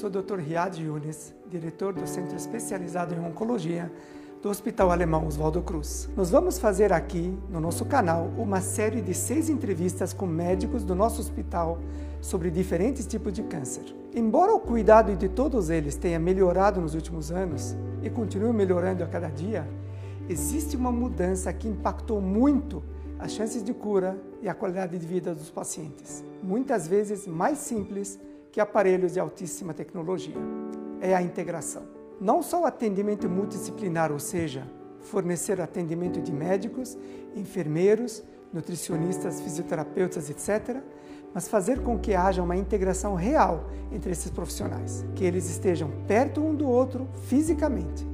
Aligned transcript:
sou 0.00 0.08
o 0.08 0.10
Dr. 0.10 0.38
Riad 0.38 0.82
Yunes, 0.82 1.34
diretor 1.46 1.92
do 1.92 2.06
Centro 2.06 2.34
Especializado 2.34 3.14
em 3.14 3.20
Oncologia 3.20 3.92
do 4.42 4.48
Hospital 4.48 4.90
Alemão 4.90 5.26
Oswaldo 5.26 5.60
Cruz. 5.60 6.08
Nós 6.16 6.30
vamos 6.30 6.58
fazer 6.58 6.90
aqui, 6.90 7.38
no 7.50 7.60
nosso 7.60 7.84
canal, 7.84 8.30
uma 8.38 8.62
série 8.62 9.02
de 9.02 9.12
seis 9.12 9.50
entrevistas 9.50 10.14
com 10.14 10.24
médicos 10.24 10.84
do 10.84 10.94
nosso 10.94 11.20
hospital 11.20 11.78
sobre 12.18 12.50
diferentes 12.50 13.06
tipos 13.06 13.30
de 13.30 13.42
câncer. 13.42 13.94
Embora 14.14 14.54
o 14.54 14.60
cuidado 14.60 15.14
de 15.14 15.28
todos 15.28 15.68
eles 15.68 15.96
tenha 15.96 16.18
melhorado 16.18 16.80
nos 16.80 16.94
últimos 16.94 17.30
anos 17.30 17.76
e 18.02 18.08
continue 18.08 18.54
melhorando 18.54 19.04
a 19.04 19.06
cada 19.06 19.28
dia, 19.28 19.68
existe 20.30 20.78
uma 20.78 20.90
mudança 20.90 21.52
que 21.52 21.68
impactou 21.68 22.22
muito 22.22 22.82
as 23.18 23.32
chances 23.32 23.62
de 23.62 23.74
cura 23.74 24.16
e 24.40 24.48
a 24.48 24.54
qualidade 24.54 24.98
de 24.98 25.06
vida 25.06 25.34
dos 25.34 25.50
pacientes. 25.50 26.24
Muitas 26.42 26.88
vezes 26.88 27.26
mais 27.26 27.58
simples 27.58 28.18
que 28.52 28.60
aparelhos 28.60 29.12
de 29.12 29.20
altíssima 29.20 29.72
tecnologia. 29.72 30.34
É 31.00 31.14
a 31.14 31.22
integração. 31.22 31.82
Não 32.20 32.42
só 32.42 32.62
o 32.62 32.66
atendimento 32.66 33.28
multidisciplinar, 33.28 34.12
ou 34.12 34.18
seja, 34.18 34.66
fornecer 35.00 35.60
atendimento 35.60 36.20
de 36.20 36.32
médicos, 36.32 36.96
enfermeiros, 37.34 38.22
nutricionistas, 38.52 39.40
fisioterapeutas, 39.40 40.28
etc., 40.28 40.82
mas 41.32 41.48
fazer 41.48 41.80
com 41.80 41.98
que 41.98 42.12
haja 42.12 42.42
uma 42.42 42.56
integração 42.56 43.14
real 43.14 43.70
entre 43.92 44.10
esses 44.10 44.30
profissionais, 44.30 45.04
que 45.14 45.24
eles 45.24 45.48
estejam 45.48 45.90
perto 46.06 46.40
um 46.40 46.54
do 46.54 46.68
outro 46.68 47.08
fisicamente, 47.28 48.06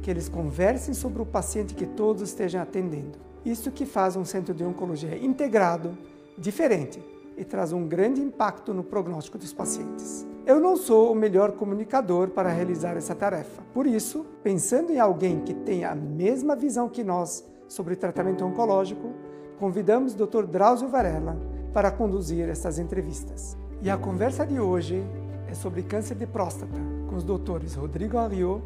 que 0.00 0.10
eles 0.10 0.28
conversem 0.28 0.94
sobre 0.94 1.20
o 1.20 1.26
paciente 1.26 1.74
que 1.74 1.86
todos 1.86 2.22
estejam 2.22 2.62
atendendo. 2.62 3.18
Isso 3.44 3.70
que 3.70 3.84
faz 3.84 4.16
um 4.16 4.24
centro 4.24 4.54
de 4.54 4.64
oncologia 4.64 5.16
integrado, 5.16 5.96
diferente, 6.38 7.02
e 7.36 7.44
traz 7.44 7.72
um 7.72 7.86
grande 7.86 8.20
impacto 8.20 8.74
no 8.74 8.84
prognóstico 8.84 9.38
dos 9.38 9.52
pacientes. 9.52 10.26
Eu 10.44 10.58
não 10.58 10.76
sou 10.76 11.12
o 11.12 11.14
melhor 11.14 11.52
comunicador 11.52 12.28
para 12.30 12.50
realizar 12.50 12.96
essa 12.96 13.14
tarefa. 13.14 13.62
Por 13.72 13.86
isso, 13.86 14.26
pensando 14.42 14.92
em 14.92 14.98
alguém 14.98 15.40
que 15.40 15.54
tenha 15.54 15.90
a 15.90 15.94
mesma 15.94 16.56
visão 16.56 16.88
que 16.88 17.04
nós 17.04 17.44
sobre 17.68 17.96
tratamento 17.96 18.44
oncológico, 18.44 19.12
convidamos 19.58 20.14
o 20.14 20.26
Dr. 20.26 20.44
Drauzio 20.44 20.88
Varela 20.88 21.38
para 21.72 21.90
conduzir 21.90 22.48
essas 22.48 22.78
entrevistas. 22.78 23.56
E 23.80 23.88
a 23.88 23.96
conversa 23.96 24.44
de 24.46 24.60
hoje 24.60 25.02
é 25.48 25.54
sobre 25.54 25.82
câncer 25.82 26.16
de 26.16 26.26
próstata, 26.26 26.78
com 27.08 27.16
os 27.16 27.24
doutores 27.24 27.74
Rodrigo 27.74 28.18
Henriot 28.18 28.62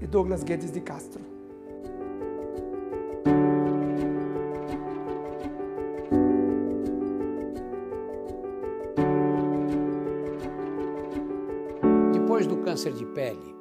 e 0.00 0.06
Douglas 0.06 0.44
Guedes 0.44 0.70
de 0.70 0.80
Castro. 0.80 1.33
Pele. 13.14 13.54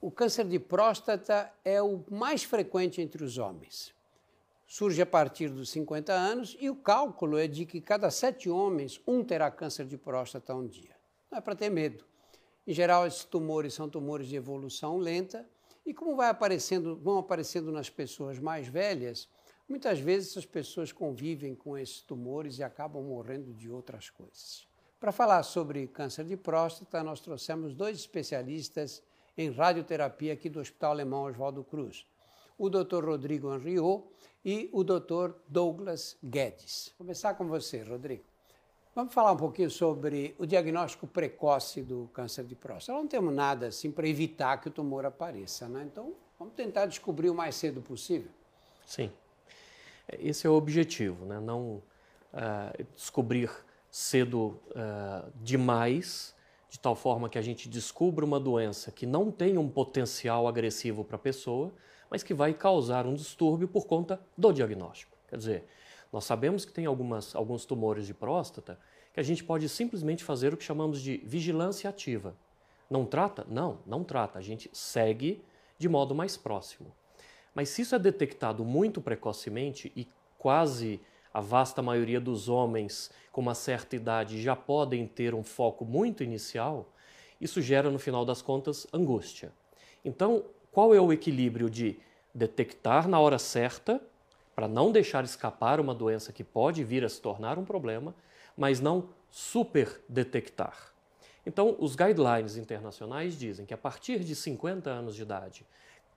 O 0.00 0.10
câncer 0.10 0.46
de 0.46 0.58
próstata 0.58 1.52
é 1.62 1.82
o 1.82 2.02
mais 2.10 2.42
frequente 2.42 3.02
entre 3.02 3.22
os 3.22 3.36
homens. 3.36 3.94
Surge 4.66 5.02
a 5.02 5.06
partir 5.06 5.50
dos 5.50 5.68
50 5.68 6.14
anos 6.14 6.56
e 6.58 6.70
o 6.70 6.76
cálculo 6.76 7.36
é 7.36 7.46
de 7.46 7.66
que 7.66 7.78
cada 7.78 8.10
sete 8.10 8.48
homens, 8.48 9.02
um 9.06 9.22
terá 9.22 9.50
câncer 9.50 9.84
de 9.84 9.98
próstata 9.98 10.54
um 10.54 10.66
dia. 10.66 10.96
Não 11.30 11.38
é 11.38 11.40
para 11.42 11.54
ter 11.54 11.68
medo. 11.68 12.04
Em 12.66 12.72
geral, 12.72 13.06
esses 13.06 13.24
tumores 13.24 13.74
são 13.74 13.86
tumores 13.86 14.28
de 14.28 14.36
evolução 14.36 14.96
lenta 14.96 15.46
e 15.84 15.92
como 15.92 16.16
vai 16.16 16.30
aparecendo, 16.30 16.96
vão 16.96 17.18
aparecendo 17.18 17.70
nas 17.70 17.90
pessoas 17.90 18.38
mais 18.38 18.66
velhas, 18.66 19.28
muitas 19.68 20.00
vezes 20.00 20.30
essas 20.30 20.46
pessoas 20.46 20.90
convivem 20.90 21.54
com 21.54 21.76
esses 21.76 22.00
tumores 22.00 22.58
e 22.58 22.62
acabam 22.62 23.02
morrendo 23.02 23.52
de 23.52 23.70
outras 23.70 24.08
coisas. 24.08 24.66
Para 25.00 25.12
falar 25.12 25.44
sobre 25.44 25.86
câncer 25.86 26.24
de 26.24 26.36
próstata, 26.36 27.04
nós 27.04 27.20
trouxemos 27.20 27.72
dois 27.72 27.98
especialistas 27.98 29.00
em 29.36 29.48
radioterapia 29.48 30.32
aqui 30.32 30.50
do 30.50 30.58
Hospital 30.58 30.90
Alemão 30.90 31.22
Oswaldo 31.22 31.62
Cruz, 31.62 32.04
o 32.58 32.68
Dr. 32.68 33.04
Rodrigo 33.04 33.54
Henriot 33.54 34.02
e 34.44 34.68
o 34.72 34.82
Dr. 34.82 35.34
Douglas 35.46 36.16
Guedes. 36.24 36.92
Vou 36.98 37.06
começar 37.06 37.34
com 37.34 37.46
você, 37.46 37.80
Rodrigo. 37.80 38.24
Vamos 38.92 39.14
falar 39.14 39.30
um 39.30 39.36
pouquinho 39.36 39.70
sobre 39.70 40.34
o 40.36 40.44
diagnóstico 40.44 41.06
precoce 41.06 41.80
do 41.80 42.10
câncer 42.12 42.44
de 42.44 42.56
próstata. 42.56 42.98
Não 42.98 43.06
temos 43.06 43.32
nada 43.32 43.68
assim 43.68 43.92
para 43.92 44.08
evitar 44.08 44.60
que 44.60 44.66
o 44.66 44.72
tumor 44.72 45.06
apareça, 45.06 45.68
né? 45.68 45.84
Então, 45.84 46.12
vamos 46.36 46.54
tentar 46.54 46.86
descobrir 46.86 47.30
o 47.30 47.34
mais 47.34 47.54
cedo 47.54 47.80
possível. 47.80 48.32
Sim. 48.84 49.12
Esse 50.08 50.44
é 50.44 50.50
o 50.50 50.54
objetivo, 50.54 51.24
né? 51.24 51.38
Não 51.38 51.80
uh, 52.32 52.84
descobrir 52.96 53.48
cedo 53.90 54.60
uh, 54.70 55.30
demais, 55.42 56.34
de 56.68 56.78
tal 56.78 56.94
forma 56.94 57.28
que 57.28 57.38
a 57.38 57.42
gente 57.42 57.68
descubra 57.68 58.24
uma 58.24 58.38
doença 58.38 58.90
que 58.92 59.06
não 59.06 59.30
tem 59.30 59.56
um 59.56 59.68
potencial 59.68 60.46
agressivo 60.46 61.04
para 61.04 61.16
a 61.16 61.18
pessoa, 61.18 61.72
mas 62.10 62.22
que 62.22 62.34
vai 62.34 62.52
causar 62.52 63.06
um 63.06 63.14
distúrbio 63.14 63.68
por 63.68 63.86
conta 63.86 64.20
do 64.36 64.52
diagnóstico. 64.52 65.16
Quer 65.28 65.36
dizer, 65.36 65.64
nós 66.12 66.24
sabemos 66.24 66.64
que 66.64 66.72
tem 66.72 66.86
algumas, 66.86 67.34
alguns 67.34 67.64
tumores 67.64 68.06
de 68.06 68.14
próstata 68.14 68.78
que 69.12 69.20
a 69.20 69.22
gente 69.22 69.44
pode 69.44 69.68
simplesmente 69.68 70.24
fazer 70.24 70.54
o 70.54 70.56
que 70.56 70.64
chamamos 70.64 71.00
de 71.00 71.18
vigilância 71.18 71.88
ativa. 71.88 72.36
Não 72.88 73.04
trata? 73.04 73.46
Não, 73.48 73.80
não 73.86 74.02
trata. 74.02 74.38
A 74.38 74.42
gente 74.42 74.70
segue 74.72 75.42
de 75.78 75.88
modo 75.88 76.14
mais 76.14 76.36
próximo. 76.36 76.94
Mas 77.54 77.68
se 77.68 77.82
isso 77.82 77.94
é 77.94 77.98
detectado 77.98 78.64
muito 78.64 79.00
precocemente 79.00 79.92
e 79.94 80.06
quase 80.38 81.00
a 81.32 81.40
vasta 81.40 81.82
maioria 81.82 82.20
dos 82.20 82.48
homens 82.48 83.10
com 83.32 83.40
uma 83.40 83.54
certa 83.54 83.96
idade 83.96 84.42
já 84.42 84.56
podem 84.56 85.06
ter 85.06 85.34
um 85.34 85.42
foco 85.42 85.84
muito 85.84 86.24
inicial, 86.24 86.88
isso 87.40 87.62
gera, 87.62 87.90
no 87.90 87.98
final 87.98 88.24
das 88.24 88.42
contas, 88.42 88.86
angústia. 88.92 89.52
Então, 90.04 90.44
qual 90.72 90.94
é 90.94 91.00
o 91.00 91.12
equilíbrio 91.12 91.70
de 91.70 91.98
detectar 92.34 93.08
na 93.08 93.20
hora 93.20 93.38
certa, 93.38 94.00
para 94.54 94.66
não 94.66 94.90
deixar 94.90 95.24
escapar 95.24 95.78
uma 95.78 95.94
doença 95.94 96.32
que 96.32 96.42
pode 96.42 96.82
vir 96.82 97.04
a 97.04 97.08
se 97.08 97.20
tornar 97.20 97.58
um 97.58 97.64
problema, 97.64 98.14
mas 98.56 98.80
não 98.80 99.08
super 99.30 100.00
detectar? 100.08 100.92
Então, 101.46 101.76
os 101.78 101.94
guidelines 101.94 102.56
internacionais 102.56 103.38
dizem 103.38 103.64
que 103.64 103.72
a 103.72 103.78
partir 103.78 104.20
de 104.24 104.34
50 104.34 104.90
anos 104.90 105.14
de 105.14 105.22
idade, 105.22 105.64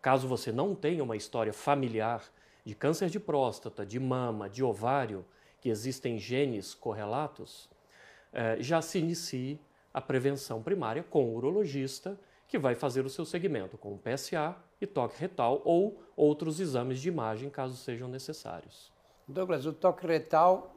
caso 0.01 0.27
você 0.27 0.51
não 0.51 0.73
tenha 0.73 1.03
uma 1.03 1.15
história 1.15 1.53
familiar 1.53 2.23
de 2.63 2.75
câncer 2.75 3.09
de 3.09 3.19
próstata, 3.19 3.85
de 3.85 3.99
mama, 3.99 4.49
de 4.49 4.63
ovário, 4.63 5.25
que 5.59 5.69
existem 5.69 6.17
genes 6.17 6.73
correlatos, 6.73 7.69
eh, 8.33 8.57
já 8.59 8.81
se 8.81 8.99
inicie 8.99 9.59
a 9.93 10.01
prevenção 10.01 10.61
primária 10.61 11.03
com 11.03 11.25
o 11.25 11.35
urologista, 11.35 12.19
que 12.47 12.57
vai 12.57 12.75
fazer 12.75 13.05
o 13.05 13.09
seu 13.09 13.25
segmento 13.25 13.77
com 13.77 13.97
PSA 13.97 14.55
e 14.79 14.85
toque 14.85 15.19
retal 15.19 15.61
ou 15.63 16.03
outros 16.15 16.59
exames 16.59 16.99
de 16.99 17.07
imagem, 17.07 17.49
caso 17.49 17.77
sejam 17.77 18.09
necessários. 18.09 18.91
Douglas, 19.27 19.65
o 19.65 19.71
toque 19.71 20.05
retal 20.05 20.75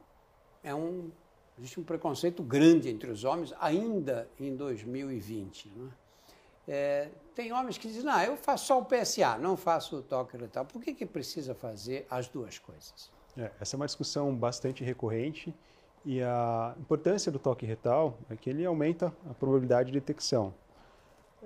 é 0.63 0.73
um 0.73 1.11
existe 1.57 1.79
um 1.79 1.83
preconceito 1.83 2.43
grande 2.43 2.89
entre 2.89 3.09
os 3.09 3.23
homens 3.23 3.53
ainda 3.59 4.29
em 4.39 4.55
2020, 4.55 5.71
não 5.75 5.87
é? 5.87 6.04
É, 6.67 7.09
tem 7.35 7.51
homens 7.53 7.77
que 7.77 7.87
dizem, 7.87 8.03
não, 8.03 8.21
eu 8.21 8.35
faço 8.37 8.65
só 8.65 8.79
o 8.79 8.85
PSA, 8.85 9.37
não 9.37 9.55
faço 9.55 9.97
o 9.97 10.01
toque 10.01 10.37
retal. 10.37 10.65
Por 10.65 10.81
que, 10.81 10.93
que 10.93 11.05
precisa 11.05 11.53
fazer 11.53 12.07
as 12.09 12.27
duas 12.27 12.57
coisas? 12.57 13.11
É, 13.37 13.51
essa 13.59 13.75
é 13.75 13.77
uma 13.77 13.85
discussão 13.85 14.33
bastante 14.33 14.83
recorrente 14.83 15.53
e 16.05 16.21
a 16.21 16.75
importância 16.79 17.31
do 17.31 17.39
toque 17.39 17.65
retal 17.65 18.17
é 18.29 18.35
que 18.35 18.49
ele 18.49 18.65
aumenta 18.65 19.13
a 19.29 19.33
probabilidade 19.33 19.91
de 19.91 19.99
detecção. 19.99 20.53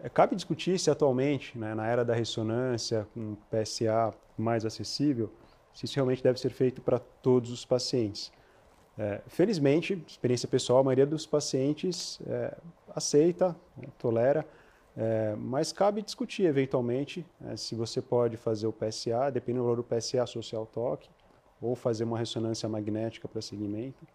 É, 0.01 0.07
cabe 0.07 0.35
discutir 0.35 0.79
se 0.79 0.89
atualmente, 0.89 1.57
né, 1.57 1.73
na 1.73 1.87
era 1.87 2.05
da 2.05 2.13
ressonância, 2.13 3.07
com 3.13 3.35
PSA 3.49 4.13
mais 4.37 4.65
acessível, 4.65 5.31
se 5.73 5.85
isso 5.85 5.95
realmente 5.95 6.23
deve 6.23 6.39
ser 6.39 6.51
feito 6.51 6.81
para 6.81 6.99
todos 6.99 7.51
os 7.51 7.65
pacientes. 7.65 8.31
É, 8.97 9.21
felizmente, 9.27 10.01
experiência 10.07 10.47
pessoal, 10.47 10.79
a 10.79 10.83
maioria 10.83 11.05
dos 11.05 11.25
pacientes 11.25 12.19
é, 12.27 12.57
aceita, 12.93 13.55
né, 13.77 13.87
tolera, 13.97 14.45
é, 14.97 15.35
mas 15.37 15.71
cabe 15.71 16.01
discutir 16.01 16.43
eventualmente 16.43 17.25
é, 17.45 17.55
se 17.55 17.75
você 17.75 18.01
pode 18.01 18.37
fazer 18.37 18.67
o 18.67 18.73
PSA, 18.73 19.29
dependendo 19.31 19.63
do 19.63 19.69
valor 19.69 19.77
do 19.77 19.83
PSA 19.83 20.25
social 20.25 20.65
toque, 20.65 21.09
ou 21.61 21.75
fazer 21.75 22.03
uma 22.03 22.17
ressonância 22.17 22.67
magnética 22.67 23.27
para 23.27 23.41
seguimento. 23.41 24.05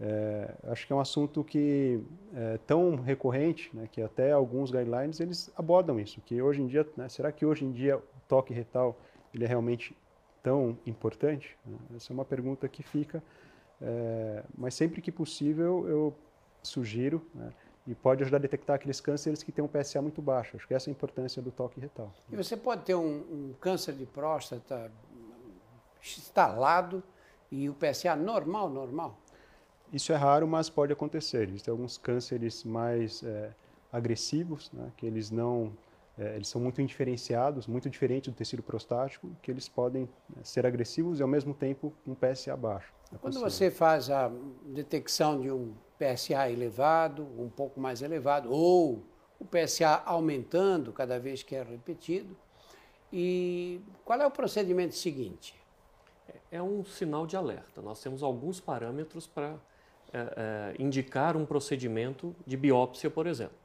É, 0.00 0.52
acho 0.64 0.86
que 0.86 0.92
é 0.92 0.96
um 0.96 1.00
assunto 1.00 1.44
que 1.44 2.00
é 2.34 2.58
tão 2.66 2.96
recorrente 2.96 3.70
né, 3.72 3.88
que 3.90 4.02
até 4.02 4.32
alguns 4.32 4.72
guidelines 4.72 5.20
eles 5.20 5.52
abordam 5.56 6.00
isso, 6.00 6.20
que 6.22 6.42
hoje 6.42 6.62
em 6.62 6.66
dia, 6.66 6.86
né, 6.96 7.08
será 7.08 7.30
que 7.30 7.46
hoje 7.46 7.64
em 7.64 7.70
dia 7.70 7.98
o 7.98 8.02
toque 8.26 8.52
retal 8.52 8.98
ele 9.32 9.44
é 9.44 9.46
realmente 9.46 9.96
tão 10.42 10.76
importante? 10.84 11.56
Essa 11.94 12.12
é 12.12 12.14
uma 12.14 12.24
pergunta 12.24 12.68
que 12.68 12.82
fica, 12.82 13.22
é, 13.80 14.42
mas 14.58 14.74
sempre 14.74 15.00
que 15.00 15.12
possível 15.12 15.86
eu 15.88 16.14
sugiro 16.60 17.24
né, 17.32 17.52
e 17.86 17.94
pode 17.94 18.22
ajudar 18.22 18.38
a 18.38 18.40
detectar 18.40 18.76
aqueles 18.76 19.00
cânceres 19.00 19.42
que 19.42 19.52
têm 19.52 19.64
um 19.64 19.68
PSA 19.68 20.00
muito 20.00 20.22
baixo. 20.22 20.56
Acho 20.56 20.66
que 20.66 20.74
essa 20.74 20.88
é 20.88 20.90
a 20.90 20.92
importância 20.92 21.42
do 21.42 21.50
toque 21.50 21.80
retal. 21.80 22.12
E 22.30 22.36
você 22.36 22.56
pode 22.56 22.82
ter 22.82 22.94
um, 22.94 23.18
um 23.30 23.54
câncer 23.60 23.94
de 23.94 24.06
próstata 24.06 24.90
instalado 26.02 27.02
e 27.50 27.68
o 27.68 27.74
PSA 27.74 28.16
normal, 28.16 28.70
normal? 28.70 29.18
Isso 29.92 30.12
é 30.12 30.16
raro, 30.16 30.46
mas 30.46 30.70
pode 30.70 30.92
acontecer. 30.92 31.48
Existem 31.48 31.70
alguns 31.70 31.98
cânceres 31.98 32.64
mais 32.64 33.22
é, 33.22 33.52
agressivos, 33.92 34.70
né, 34.72 34.90
que 34.96 35.06
eles 35.06 35.30
não 35.30 35.72
é, 36.18 36.36
eles 36.36 36.48
são 36.48 36.60
muito 36.60 36.80
indiferenciados, 36.80 37.66
muito 37.66 37.90
diferentes 37.90 38.32
do 38.32 38.36
tecido 38.36 38.62
prostático, 38.62 39.30
que 39.42 39.50
eles 39.50 39.68
podem 39.68 40.08
né, 40.28 40.42
ser 40.44 40.64
agressivos 40.64 41.18
e 41.18 41.22
ao 41.22 41.28
mesmo 41.28 41.52
tempo 41.52 41.92
um 42.06 42.14
PSA 42.14 42.56
baixo. 42.56 42.92
É 43.12 43.16
Quando 43.18 43.40
você 43.40 43.70
faz 43.70 44.10
a 44.10 44.30
detecção 44.66 45.40
de 45.40 45.50
um 45.50 45.74
PSA 45.98 46.50
elevado, 46.50 47.26
um 47.38 47.48
pouco 47.48 47.80
mais 47.80 48.00
elevado, 48.00 48.50
ou 48.50 49.02
o 49.40 49.44
PSA 49.44 50.02
aumentando 50.04 50.92
cada 50.92 51.18
vez 51.18 51.42
que 51.42 51.56
é 51.56 51.62
repetido, 51.62 52.36
e 53.12 53.80
qual 54.04 54.20
é 54.20 54.26
o 54.26 54.30
procedimento 54.30 54.94
seguinte? 54.94 55.54
É 56.50 56.62
um 56.62 56.84
sinal 56.84 57.26
de 57.26 57.36
alerta. 57.36 57.82
Nós 57.82 58.00
temos 58.00 58.22
alguns 58.22 58.60
parâmetros 58.60 59.26
para 59.26 59.56
é, 60.12 60.74
é, 60.76 60.82
indicar 60.82 61.36
um 61.36 61.44
procedimento 61.44 62.34
de 62.46 62.56
biópsia, 62.56 63.10
por 63.10 63.26
exemplo. 63.26 63.63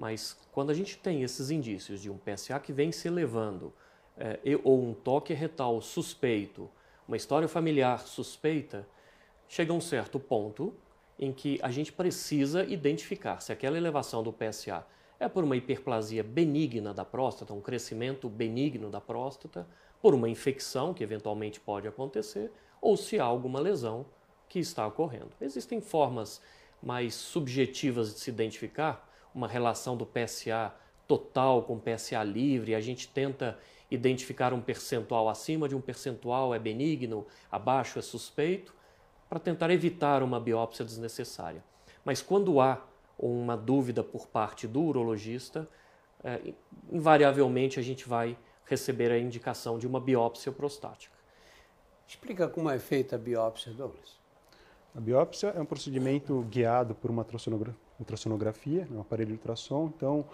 Mas 0.00 0.34
quando 0.50 0.70
a 0.70 0.74
gente 0.74 0.96
tem 0.96 1.22
esses 1.22 1.50
indícios 1.50 2.00
de 2.00 2.08
um 2.08 2.16
PSA 2.16 2.58
que 2.58 2.72
vem 2.72 2.90
se 2.90 3.06
elevando, 3.06 3.70
é, 4.16 4.38
ou 4.64 4.82
um 4.82 4.94
toque 4.94 5.34
retal 5.34 5.78
suspeito, 5.82 6.70
uma 7.06 7.18
história 7.18 7.46
familiar 7.46 8.06
suspeita, 8.06 8.88
chega 9.46 9.74
um 9.74 9.80
certo 9.80 10.18
ponto 10.18 10.72
em 11.18 11.30
que 11.34 11.60
a 11.62 11.70
gente 11.70 11.92
precisa 11.92 12.64
identificar 12.64 13.40
se 13.40 13.52
aquela 13.52 13.76
elevação 13.76 14.22
do 14.22 14.32
PSA 14.32 14.86
é 15.18 15.28
por 15.28 15.44
uma 15.44 15.54
hiperplasia 15.54 16.24
benigna 16.24 16.94
da 16.94 17.04
próstata, 17.04 17.52
um 17.52 17.60
crescimento 17.60 18.26
benigno 18.26 18.88
da 18.88 19.02
próstata, 19.02 19.68
por 20.00 20.14
uma 20.14 20.30
infecção 20.30 20.94
que 20.94 21.04
eventualmente 21.04 21.60
pode 21.60 21.86
acontecer, 21.86 22.50
ou 22.80 22.96
se 22.96 23.20
há 23.20 23.24
alguma 23.24 23.60
lesão 23.60 24.06
que 24.48 24.58
está 24.58 24.86
ocorrendo. 24.86 25.32
Existem 25.42 25.78
formas 25.78 26.40
mais 26.82 27.14
subjetivas 27.14 28.14
de 28.14 28.20
se 28.20 28.30
identificar, 28.30 29.09
uma 29.34 29.48
relação 29.48 29.96
do 29.96 30.06
PSA 30.06 30.72
total 31.06 31.62
com 31.62 31.78
PSA 31.78 32.22
livre, 32.22 32.74
a 32.74 32.80
gente 32.80 33.08
tenta 33.08 33.58
identificar 33.90 34.52
um 34.52 34.60
percentual 34.60 35.28
acima 35.28 35.68
de 35.68 35.74
um 35.74 35.80
percentual 35.80 36.54
é 36.54 36.58
benigno, 36.58 37.26
abaixo 37.50 37.98
é 37.98 38.02
suspeito, 38.02 38.74
para 39.28 39.38
tentar 39.38 39.70
evitar 39.70 40.22
uma 40.22 40.38
biópsia 40.38 40.84
desnecessária. 40.84 41.64
Mas 42.04 42.22
quando 42.22 42.60
há 42.60 42.84
uma 43.18 43.56
dúvida 43.56 44.02
por 44.02 44.26
parte 44.26 44.66
do 44.66 44.82
urologista, 44.82 45.68
é, 46.22 46.52
invariavelmente 46.90 47.78
a 47.78 47.82
gente 47.82 48.08
vai 48.08 48.36
receber 48.64 49.10
a 49.10 49.18
indicação 49.18 49.78
de 49.78 49.86
uma 49.86 50.00
biópsia 50.00 50.52
prostática. 50.52 51.16
Explica 52.06 52.48
como 52.48 52.70
é 52.70 52.78
feita 52.78 53.16
a 53.16 53.18
biópsia, 53.18 53.72
Douglas. 53.72 54.18
A 54.94 55.00
biópsia 55.00 55.48
é 55.48 55.60
um 55.60 55.64
procedimento 55.64 56.40
guiado 56.50 56.94
por 56.94 57.10
uma 57.10 57.24
ultrassonografia, 58.00 58.86
né, 58.90 58.96
um 58.96 59.00
aparelho 59.00 59.28
de 59.28 59.34
ultrassom. 59.34 59.92
Então, 59.96 60.24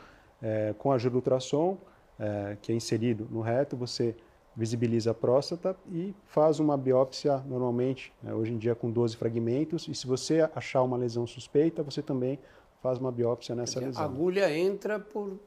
é, 0.40 0.74
com 0.78 0.92
a 0.92 0.94
ajuda 0.94 1.12
do 1.12 1.16
ultrassom, 1.16 1.76
é, 2.18 2.56
que 2.62 2.72
é 2.72 2.74
inserido 2.74 3.26
no 3.30 3.40
reto, 3.40 3.76
você 3.76 4.14
visibiliza 4.56 5.10
a 5.10 5.14
próstata 5.14 5.76
e 5.92 6.14
faz 6.24 6.58
uma 6.58 6.78
biópsia 6.78 7.38
normalmente, 7.46 8.12
né, 8.22 8.32
hoje 8.32 8.52
em 8.52 8.58
dia 8.58 8.74
com 8.74 8.90
12 8.90 9.16
fragmentos, 9.16 9.86
e 9.86 9.94
se 9.94 10.06
você 10.06 10.48
achar 10.54 10.82
uma 10.82 10.96
lesão 10.96 11.26
suspeita, 11.26 11.82
você 11.82 12.00
também 12.00 12.38
faz 12.82 12.98
uma 12.98 13.12
biópsia 13.12 13.54
nessa 13.54 13.78
lesão. 13.78 14.02
A 14.02 14.06
agulha 14.06 14.56
entra 14.56 14.98
por, 14.98 15.38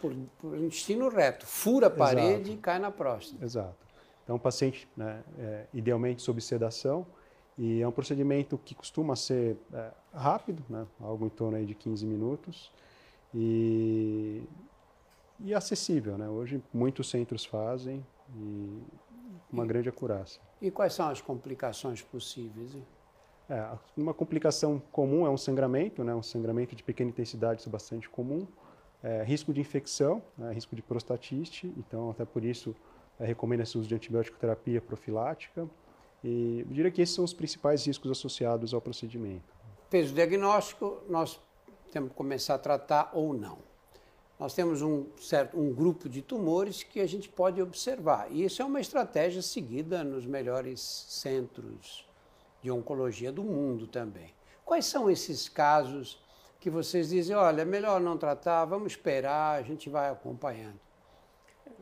por, 0.00 0.12
por 0.38 0.58
intestino 0.58 1.08
reto, 1.08 1.46
fura 1.46 1.86
a 1.86 1.90
parede 1.90 2.32
Exato. 2.32 2.50
e 2.50 2.56
cai 2.56 2.78
na 2.80 2.90
próstata. 2.90 3.44
Exato. 3.44 3.84
Então, 4.24 4.36
o 4.36 4.40
paciente, 4.40 4.88
né, 4.96 5.22
é, 5.38 5.66
idealmente 5.72 6.22
sob 6.22 6.40
sedação, 6.40 7.06
e 7.56 7.80
é 7.80 7.88
um 7.88 7.92
procedimento 7.92 8.58
que 8.58 8.74
costuma 8.74 9.14
ser 9.14 9.56
é, 9.72 9.90
rápido, 10.12 10.62
né, 10.68 10.86
algo 11.00 11.26
em 11.26 11.28
torno 11.28 11.56
aí 11.56 11.64
de 11.64 11.74
15 11.74 12.04
minutos, 12.06 12.72
e, 13.32 14.42
e 15.40 15.54
acessível. 15.54 16.18
Né? 16.18 16.28
Hoje, 16.28 16.62
muitos 16.72 17.08
centros 17.08 17.44
fazem, 17.44 18.04
e 18.36 18.82
uma 19.52 19.64
grande 19.64 19.88
acurácia. 19.88 20.40
E 20.60 20.70
quais 20.70 20.92
são 20.94 21.08
as 21.08 21.20
complicações 21.20 22.02
possíveis? 22.02 22.76
É, 23.48 23.68
uma 23.96 24.14
complicação 24.14 24.82
comum 24.90 25.26
é 25.26 25.30
um 25.30 25.36
sangramento, 25.36 26.02
né, 26.02 26.14
um 26.14 26.22
sangramento 26.22 26.74
de 26.74 26.82
pequena 26.82 27.10
intensidade, 27.10 27.60
isso 27.60 27.68
é 27.68 27.72
bastante 27.72 28.08
comum. 28.08 28.46
É, 29.02 29.22
risco 29.22 29.52
de 29.52 29.60
infecção, 29.60 30.22
né, 30.36 30.50
risco 30.52 30.74
de 30.74 30.80
prostatite, 30.80 31.72
então 31.76 32.10
até 32.10 32.24
por 32.24 32.42
isso 32.42 32.74
é, 33.20 33.26
recomenda-se 33.26 33.76
o 33.76 33.80
uso 33.80 33.88
de 33.88 33.94
antibiótico 33.94 34.38
terapia 34.38 34.80
profilática. 34.80 35.68
E 36.24 36.64
eu 36.66 36.74
diria 36.74 36.90
que 36.90 37.02
esses 37.02 37.14
são 37.14 37.24
os 37.24 37.32
principais 37.32 37.86
riscos 37.86 38.10
associados 38.10 38.74
ao 38.74 38.80
procedimento. 38.80 39.54
Fez 39.90 40.10
o 40.10 40.14
diagnóstico, 40.14 41.02
nós 41.08 41.38
temos 41.92 42.10
que 42.10 42.16
começar 42.16 42.54
a 42.54 42.58
tratar 42.58 43.10
ou 43.12 43.32
não 43.32 43.58
nós 44.38 44.52
temos 44.52 44.82
um, 44.82 45.06
certo, 45.16 45.58
um 45.58 45.72
grupo 45.72 46.08
de 46.08 46.20
tumores 46.20 46.82
que 46.82 47.00
a 47.00 47.06
gente 47.06 47.28
pode 47.28 47.62
observar. 47.62 48.30
E 48.30 48.44
isso 48.44 48.60
é 48.60 48.64
uma 48.64 48.80
estratégia 48.80 49.40
seguida 49.40 50.02
nos 50.02 50.26
melhores 50.26 50.80
centros 50.80 52.06
de 52.60 52.70
oncologia 52.70 53.30
do 53.30 53.44
mundo 53.44 53.86
também. 53.86 54.34
Quais 54.64 54.86
são 54.86 55.10
esses 55.10 55.48
casos 55.48 56.22
que 56.58 56.70
vocês 56.70 57.10
dizem, 57.10 57.36
olha, 57.36 57.62
é 57.62 57.64
melhor 57.64 58.00
não 58.00 58.16
tratar, 58.16 58.64
vamos 58.64 58.92
esperar, 58.92 59.58
a 59.58 59.62
gente 59.62 59.88
vai 59.88 60.10
acompanhando? 60.10 60.80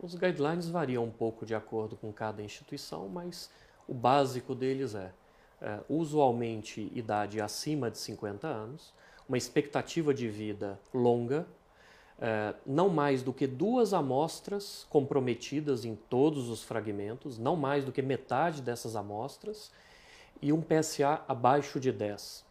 Os 0.03 0.15
guidelines 0.15 0.69
variam 0.69 1.05
um 1.05 1.11
pouco 1.11 1.47
de 1.47 1.55
acordo 1.55 1.97
com 1.97 2.13
cada 2.13 2.43
instituição, 2.43 3.09
mas 3.09 3.51
o 3.87 3.95
básico 3.95 4.55
deles 4.55 4.95
é, 4.95 5.13
é 5.61 5.81
usualmente 5.89 6.91
idade 6.95 7.41
acima 7.41 7.91
de 7.91 7.99
50 7.99 8.47
anos, 8.47 8.93
uma 9.29 9.39
expectativa 9.39 10.13
de 10.13 10.29
vida 10.29 10.79
longa, 10.93 11.47
é, 12.21 12.55
não 12.67 12.89
mais 12.89 13.23
do 13.23 13.33
que 13.33 13.47
duas 13.47 13.93
amostras 13.93 14.87
comprometidas 14.89 15.85
em 15.85 15.97
todos 15.97 16.49
os 16.49 16.63
fragmentos, 16.63 17.39
não 17.39 17.57
mais 17.57 17.85
do 17.85 17.93
que 17.93 18.03
metade 18.03 18.63
dessas 18.63 18.95
amostras, 18.95 19.73
e 20.41 20.53
um 20.53 20.61
PSA 20.61 21.23
abaixo 21.27 21.79
de 21.79 21.93
10, 21.93 22.45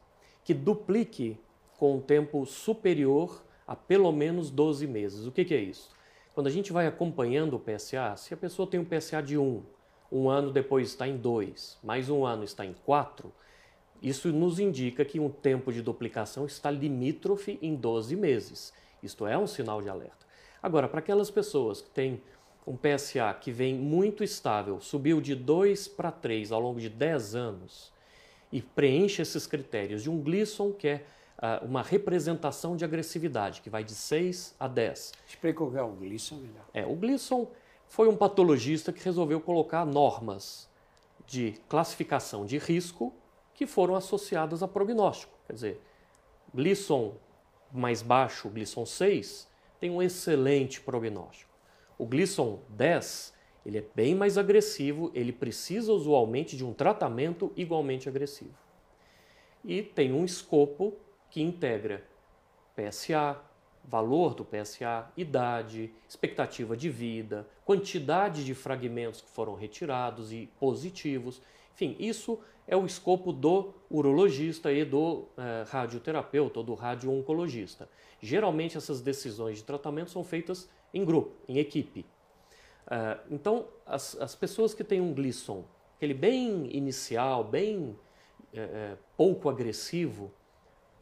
que 0.43 0.53
duplique 0.53 1.37
com 1.77 1.95
um 1.95 2.01
tempo 2.01 2.45
superior 2.45 3.43
a 3.67 3.75
pelo 3.75 4.11
menos 4.11 4.49
12 4.49 4.87
meses. 4.87 5.25
O 5.25 5.31
que, 5.31 5.45
que 5.45 5.53
é 5.53 5.59
isso? 5.59 5.89
Quando 6.33 6.47
a 6.47 6.51
gente 6.51 6.71
vai 6.71 6.87
acompanhando 6.87 7.55
o 7.55 7.59
PSA, 7.59 8.15
se 8.17 8.33
a 8.33 8.37
pessoa 8.37 8.67
tem 8.67 8.79
um 8.79 8.85
PSA 8.85 9.21
de 9.21 9.37
1, 9.37 9.61
um 10.11 10.29
ano 10.29 10.51
depois 10.51 10.89
está 10.89 11.07
em 11.07 11.17
2, 11.17 11.79
mais 11.83 12.09
um 12.09 12.25
ano 12.25 12.43
está 12.43 12.65
em 12.65 12.73
4, 12.85 13.31
isso 14.01 14.29
nos 14.29 14.59
indica 14.59 15.05
que 15.05 15.19
um 15.19 15.29
tempo 15.29 15.71
de 15.71 15.81
duplicação 15.81 16.45
está 16.45 16.71
limítrofe 16.71 17.59
em 17.61 17.75
12 17.75 18.15
meses. 18.15 18.73
Isto 19.01 19.27
é 19.27 19.37
um 19.37 19.45
sinal 19.45 19.81
de 19.81 19.89
alerta. 19.89 20.25
Agora, 20.61 20.87
para 20.87 20.99
aquelas 20.99 21.29
pessoas 21.29 21.81
que 21.81 21.89
têm 21.89 22.21
um 22.65 22.75
PSA 22.75 23.33
que 23.39 23.51
vem 23.51 23.75
muito 23.75 24.23
estável, 24.23 24.79
subiu 24.79 25.21
de 25.21 25.35
2 25.35 25.87
para 25.87 26.11
3 26.11 26.51
ao 26.51 26.59
longo 26.59 26.79
de 26.79 26.89
10 26.89 27.35
anos 27.35 27.91
e 28.51 28.61
preenche 28.61 29.21
esses 29.21 29.47
critérios 29.47 30.03
de 30.03 30.09
um 30.09 30.19
Gleason, 30.19 30.71
que 30.71 30.87
é 30.87 31.05
uh, 31.37 31.65
uma 31.65 31.81
representação 31.81 32.75
de 32.75 32.83
agressividade, 32.83 33.61
que 33.61 33.69
vai 33.69 33.83
de 33.83 33.93
6 33.93 34.55
a 34.59 34.67
10. 34.67 35.13
Explica 35.27 35.63
o 35.63 35.71
que 35.71 35.77
é 35.77 35.81
o 35.81 35.91
Gleason 35.91 36.35
melhor. 36.35 36.65
É, 36.73 36.85
o 36.85 36.95
Gleason 36.95 37.47
foi 37.91 38.07
um 38.07 38.15
patologista 38.15 38.93
que 38.93 39.03
resolveu 39.03 39.41
colocar 39.41 39.85
normas 39.85 40.69
de 41.27 41.55
classificação 41.67 42.45
de 42.45 42.57
risco 42.57 43.13
que 43.53 43.67
foram 43.67 43.97
associadas 43.97 44.63
a 44.63 44.67
prognóstico. 44.67 45.33
Quer 45.45 45.53
dizer, 45.53 45.81
Gleason 46.55 47.17
mais 47.69 48.01
baixo, 48.01 48.47
o 48.47 48.51
Glisson 48.51 48.85
6, 48.85 49.45
tem 49.77 49.89
um 49.89 50.01
excelente 50.01 50.79
prognóstico. 50.79 51.51
O 51.97 52.05
Glisson 52.05 52.61
10, 52.69 53.33
ele 53.65 53.79
é 53.79 53.85
bem 53.93 54.15
mais 54.15 54.37
agressivo, 54.37 55.11
ele 55.13 55.33
precisa 55.33 55.91
usualmente 55.91 56.55
de 56.55 56.63
um 56.63 56.73
tratamento 56.73 57.51
igualmente 57.57 58.07
agressivo. 58.07 58.55
E 59.65 59.83
tem 59.83 60.13
um 60.13 60.23
escopo 60.23 60.95
que 61.29 61.41
integra 61.41 62.07
PSA, 62.73 63.37
valor 63.83 64.33
do 64.33 64.45
PSA, 64.45 65.11
idade, 65.17 65.91
expectativa 66.07 66.77
de 66.77 66.89
vida, 66.89 67.47
quantidade 67.65 68.45
de 68.45 68.53
fragmentos 68.53 69.21
que 69.21 69.29
foram 69.29 69.53
retirados 69.55 70.31
e 70.31 70.49
positivos. 70.59 71.41
Enfim, 71.73 71.95
isso 71.99 72.39
é 72.67 72.75
o 72.75 72.85
escopo 72.85 73.33
do 73.33 73.73
urologista 73.89 74.71
e 74.71 74.85
do 74.85 75.25
eh, 75.37 75.65
radioterapeuta 75.67 76.59
ou 76.59 76.65
do 76.65 76.73
radio-oncologista. 76.73 77.89
Geralmente 78.21 78.77
essas 78.77 79.01
decisões 79.01 79.57
de 79.57 79.63
tratamento 79.63 80.11
são 80.11 80.23
feitas 80.23 80.69
em 80.93 81.03
grupo, 81.03 81.33
em 81.47 81.57
equipe. 81.57 82.05
Uh, 82.85 83.19
então, 83.29 83.67
as, 83.85 84.19
as, 84.19 84.35
pessoas 84.35 84.73
que 84.73 84.83
têm 84.83 84.99
um 84.99 85.13
Glisson, 85.13 85.63
aquele 85.95 86.13
bem 86.13 86.75
inicial, 86.75 87.43
bem 87.43 87.97
eh, 88.53 88.97
pouco 89.15 89.47
agressivo, 89.49 90.31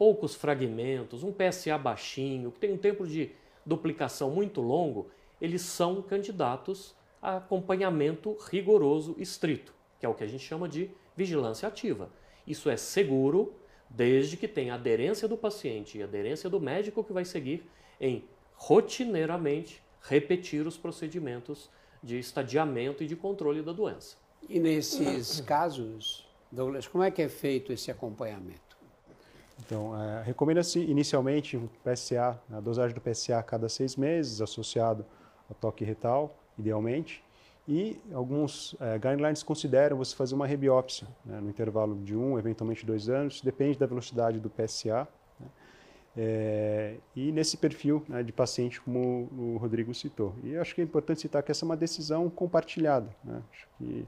poucos 0.00 0.34
fragmentos, 0.34 1.22
um 1.22 1.30
PSA 1.30 1.76
baixinho, 1.76 2.50
que 2.50 2.58
tem 2.58 2.72
um 2.72 2.78
tempo 2.78 3.06
de 3.06 3.32
duplicação 3.66 4.30
muito 4.30 4.62
longo, 4.62 5.10
eles 5.38 5.60
são 5.60 6.00
candidatos 6.00 6.96
a 7.20 7.36
acompanhamento 7.36 8.34
rigoroso 8.48 9.14
estrito, 9.18 9.74
que 9.98 10.06
é 10.06 10.08
o 10.08 10.14
que 10.14 10.24
a 10.24 10.26
gente 10.26 10.42
chama 10.42 10.66
de 10.66 10.90
vigilância 11.14 11.68
ativa. 11.68 12.10
Isso 12.46 12.70
é 12.70 12.78
seguro, 12.78 13.52
desde 13.90 14.38
que 14.38 14.48
tenha 14.48 14.72
aderência 14.72 15.28
do 15.28 15.36
paciente 15.36 15.98
e 15.98 16.02
aderência 16.02 16.48
do 16.48 16.58
médico 16.58 17.04
que 17.04 17.12
vai 17.12 17.26
seguir 17.26 17.70
em 18.00 18.24
rotineiramente 18.54 19.82
repetir 20.00 20.66
os 20.66 20.78
procedimentos 20.78 21.68
de 22.02 22.18
estadiamento 22.18 23.04
e 23.04 23.06
de 23.06 23.16
controle 23.16 23.60
da 23.60 23.72
doença. 23.72 24.16
E 24.48 24.58
nesses 24.58 25.42
casos, 25.42 26.26
Douglas, 26.50 26.88
como 26.88 27.04
é 27.04 27.10
que 27.10 27.20
é 27.20 27.28
feito 27.28 27.70
esse 27.70 27.90
acompanhamento? 27.90 28.69
Então, 29.64 30.00
é, 30.00 30.22
recomenda-se 30.22 30.80
inicialmente 30.80 31.56
o 31.56 31.70
PSA, 31.84 32.40
a 32.52 32.60
dosagem 32.60 32.94
do 32.94 33.00
PSA 33.00 33.38
a 33.38 33.42
cada 33.42 33.68
seis 33.68 33.96
meses, 33.96 34.40
associado 34.40 35.04
ao 35.48 35.54
toque 35.54 35.84
retal, 35.84 36.36
idealmente. 36.58 37.22
E 37.68 38.00
alguns 38.12 38.74
é, 38.80 38.98
guidelines 38.98 39.42
consideram 39.42 39.96
você 39.96 40.16
fazer 40.16 40.34
uma 40.34 40.46
rebiópsia 40.46 41.06
né, 41.24 41.40
no 41.40 41.50
intervalo 41.50 41.96
de 42.02 42.16
um, 42.16 42.38
eventualmente 42.38 42.84
dois 42.84 43.08
anos, 43.08 43.40
depende 43.40 43.78
da 43.78 43.86
velocidade 43.86 44.40
do 44.40 44.50
PSA. 44.50 45.06
Né, 45.38 45.46
é, 46.16 46.96
e 47.14 47.30
nesse 47.30 47.56
perfil 47.56 48.02
né, 48.08 48.22
de 48.22 48.32
paciente, 48.32 48.80
como 48.80 49.28
o 49.38 49.56
Rodrigo 49.58 49.94
citou. 49.94 50.34
E 50.42 50.56
acho 50.56 50.74
que 50.74 50.80
é 50.80 50.84
importante 50.84 51.20
citar 51.20 51.42
que 51.42 51.52
essa 51.52 51.64
é 51.64 51.66
uma 51.66 51.76
decisão 51.76 52.28
compartilhada. 52.28 53.08
Né, 53.22 53.40
acho, 53.52 53.68
que, 53.78 54.06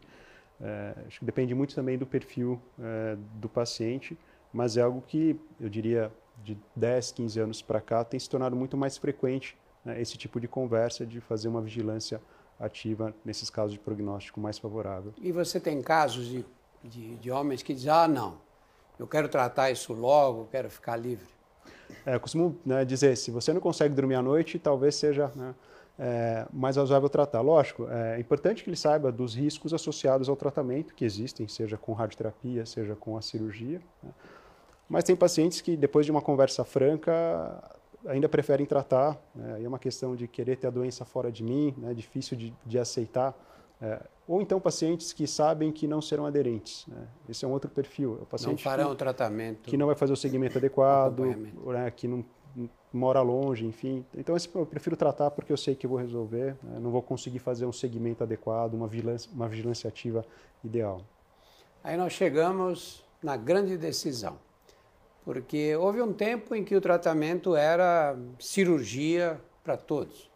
é, 0.60 0.94
acho, 1.06 1.20
que, 1.20 1.24
depende 1.24 1.54
muito 1.54 1.74
também 1.74 1.96
do 1.96 2.06
perfil 2.06 2.60
é, 2.80 3.16
do 3.34 3.48
paciente, 3.48 4.18
mas 4.52 4.76
é 4.76 4.82
algo 4.82 5.02
que 5.06 5.38
eu 5.60 5.68
diria 5.68 6.12
de 6.42 6.58
10, 6.74 7.12
15 7.12 7.40
anos 7.40 7.62
para 7.62 7.80
cá 7.80 8.04
tem 8.04 8.18
se 8.18 8.28
tornado 8.28 8.56
muito 8.56 8.76
mais 8.76 8.96
frequente 8.96 9.56
né, 9.84 10.00
esse 10.00 10.16
tipo 10.16 10.40
de 10.40 10.48
conversa 10.48 11.06
de 11.06 11.20
fazer 11.20 11.48
uma 11.48 11.60
vigilância 11.60 12.20
ativa 12.58 13.14
nesses 13.24 13.50
casos 13.50 13.72
de 13.72 13.78
prognóstico 13.78 14.40
mais 14.40 14.58
favorável. 14.58 15.12
E 15.20 15.32
você 15.32 15.58
tem 15.58 15.80
casos 15.82 16.26
de, 16.26 16.44
de, 16.82 17.16
de 17.16 17.30
homens 17.30 17.62
que 17.62 17.74
dizem, 17.74 17.90
ah, 17.90 18.06
não, 18.06 18.38
eu 18.98 19.06
quero 19.06 19.28
tratar 19.28 19.70
isso 19.70 19.92
logo, 19.92 20.48
quero 20.50 20.70
ficar 20.70 20.96
livre? 20.96 21.26
É, 22.06 22.14
eu 22.14 22.20
costumo 22.20 22.56
né, 22.64 22.84
dizer, 22.84 23.16
se 23.16 23.30
você 23.30 23.52
não 23.52 23.60
consegue 23.60 23.94
dormir 23.94 24.14
à 24.14 24.22
noite, 24.22 24.58
talvez 24.58 24.94
seja 24.94 25.30
né, 25.34 25.54
é, 25.98 26.46
mais 26.52 26.76
razoável 26.76 27.08
tratar. 27.08 27.40
Lógico, 27.40 27.88
é 27.88 28.18
importante 28.20 28.62
que 28.62 28.70
ele 28.70 28.76
saiba 28.76 29.10
dos 29.10 29.34
riscos 29.34 29.74
associados 29.74 30.28
ao 30.28 30.36
tratamento 30.36 30.94
que 30.94 31.04
existem, 31.04 31.48
seja 31.48 31.76
com 31.76 31.92
radioterapia, 31.92 32.64
seja 32.64 32.94
com 32.94 33.16
a 33.16 33.22
cirurgia. 33.22 33.80
Né. 34.02 34.10
Mas 34.92 35.04
tem 35.04 35.16
pacientes 35.16 35.62
que, 35.62 35.74
depois 35.74 36.04
de 36.04 36.12
uma 36.12 36.20
conversa 36.20 36.66
franca, 36.66 37.64
ainda 38.04 38.28
preferem 38.28 38.66
tratar. 38.66 39.18
Né? 39.34 39.62
é 39.64 39.66
uma 39.66 39.78
questão 39.78 40.14
de 40.14 40.28
querer 40.28 40.58
ter 40.58 40.66
a 40.66 40.70
doença 40.70 41.02
fora 41.02 41.32
de 41.32 41.42
mim, 41.42 41.74
né? 41.78 41.94
difícil 41.94 42.36
de, 42.36 42.52
de 42.66 42.78
aceitar. 42.78 43.34
É, 43.80 44.02
ou 44.28 44.42
então 44.42 44.60
pacientes 44.60 45.14
que 45.14 45.26
sabem 45.26 45.72
que 45.72 45.88
não 45.88 46.02
serão 46.02 46.26
aderentes. 46.26 46.86
Né? 46.86 47.08
Esse 47.26 47.42
é 47.42 47.48
um 47.48 47.52
outro 47.52 47.70
perfil. 47.70 48.20
É 48.20 48.46
não 48.46 48.58
farão 48.58 48.88
que, 48.88 48.92
o 48.92 48.94
tratamento. 48.94 49.62
Que 49.62 49.78
não 49.78 49.86
vai 49.86 49.96
fazer 49.96 50.12
o 50.12 50.16
segmento 50.16 50.58
adequado, 50.58 51.20
né? 51.20 51.90
que 51.90 52.06
não 52.06 52.22
mora 52.92 53.22
longe, 53.22 53.64
enfim. 53.64 54.04
Então 54.14 54.36
esse, 54.36 54.46
eu 54.54 54.66
prefiro 54.66 54.94
tratar 54.94 55.30
porque 55.30 55.50
eu 55.50 55.56
sei 55.56 55.74
que 55.74 55.86
vou 55.86 55.96
resolver. 55.96 56.54
Né? 56.62 56.78
Não 56.78 56.90
vou 56.90 57.00
conseguir 57.00 57.38
fazer 57.38 57.64
um 57.64 57.72
segmento 57.72 58.22
adequado, 58.22 58.74
uma 58.74 58.88
vigilância, 58.88 59.30
uma 59.32 59.48
vigilância 59.48 59.88
ativa 59.88 60.22
ideal. 60.62 61.00
Aí 61.82 61.96
nós 61.96 62.12
chegamos 62.12 63.02
na 63.22 63.38
grande 63.38 63.78
decisão 63.78 64.36
porque 65.24 65.76
houve 65.76 66.00
um 66.00 66.12
tempo 66.12 66.54
em 66.54 66.64
que 66.64 66.74
o 66.74 66.80
tratamento 66.80 67.54
era 67.54 68.16
cirurgia 68.38 69.40
para 69.62 69.76
todos, 69.76 70.30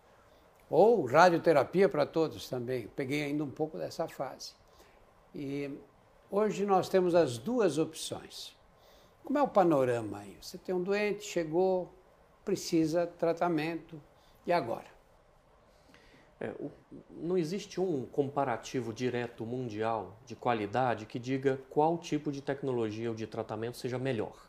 ou 0.71 1.05
radioterapia 1.05 1.89
para 1.89 2.07
todos 2.07 2.49
também. 2.49 2.87
peguei 2.89 3.25
ainda 3.25 3.43
um 3.43 3.51
pouco 3.51 3.77
dessa 3.77 4.07
fase. 4.09 4.53
E 5.35 5.71
hoje 6.31 6.65
nós 6.65 6.89
temos 6.89 7.15
as 7.15 7.37
duas 7.37 7.79
opções. 7.79 8.57
Como 9.25 9.39
é 9.39 9.43
o 9.43 9.49
panorama 9.49 10.19
aí? 10.19 10.37
Você 10.41 10.57
tem 10.57 10.75
um 10.75 10.83
doente, 10.83 11.25
chegou, 11.25 11.93
precisa 12.45 13.07
tratamento, 13.07 14.01
e 14.47 14.53
agora? 14.53 14.95
É, 16.39 16.51
o, 16.61 16.71
não 17.11 17.37
existe 17.37 17.81
um 17.81 18.07
comparativo 18.07 18.93
direto 18.93 19.45
mundial 19.45 20.17
de 20.25 20.37
qualidade 20.37 21.07
que 21.07 21.19
diga 21.19 21.59
qual 21.71 21.99
tipo 21.99 22.31
de 22.31 22.41
tecnologia 22.41 23.09
ou 23.09 23.17
de 23.17 23.27
tratamento 23.27 23.79
seja 23.79 23.99
melhor 23.99 24.47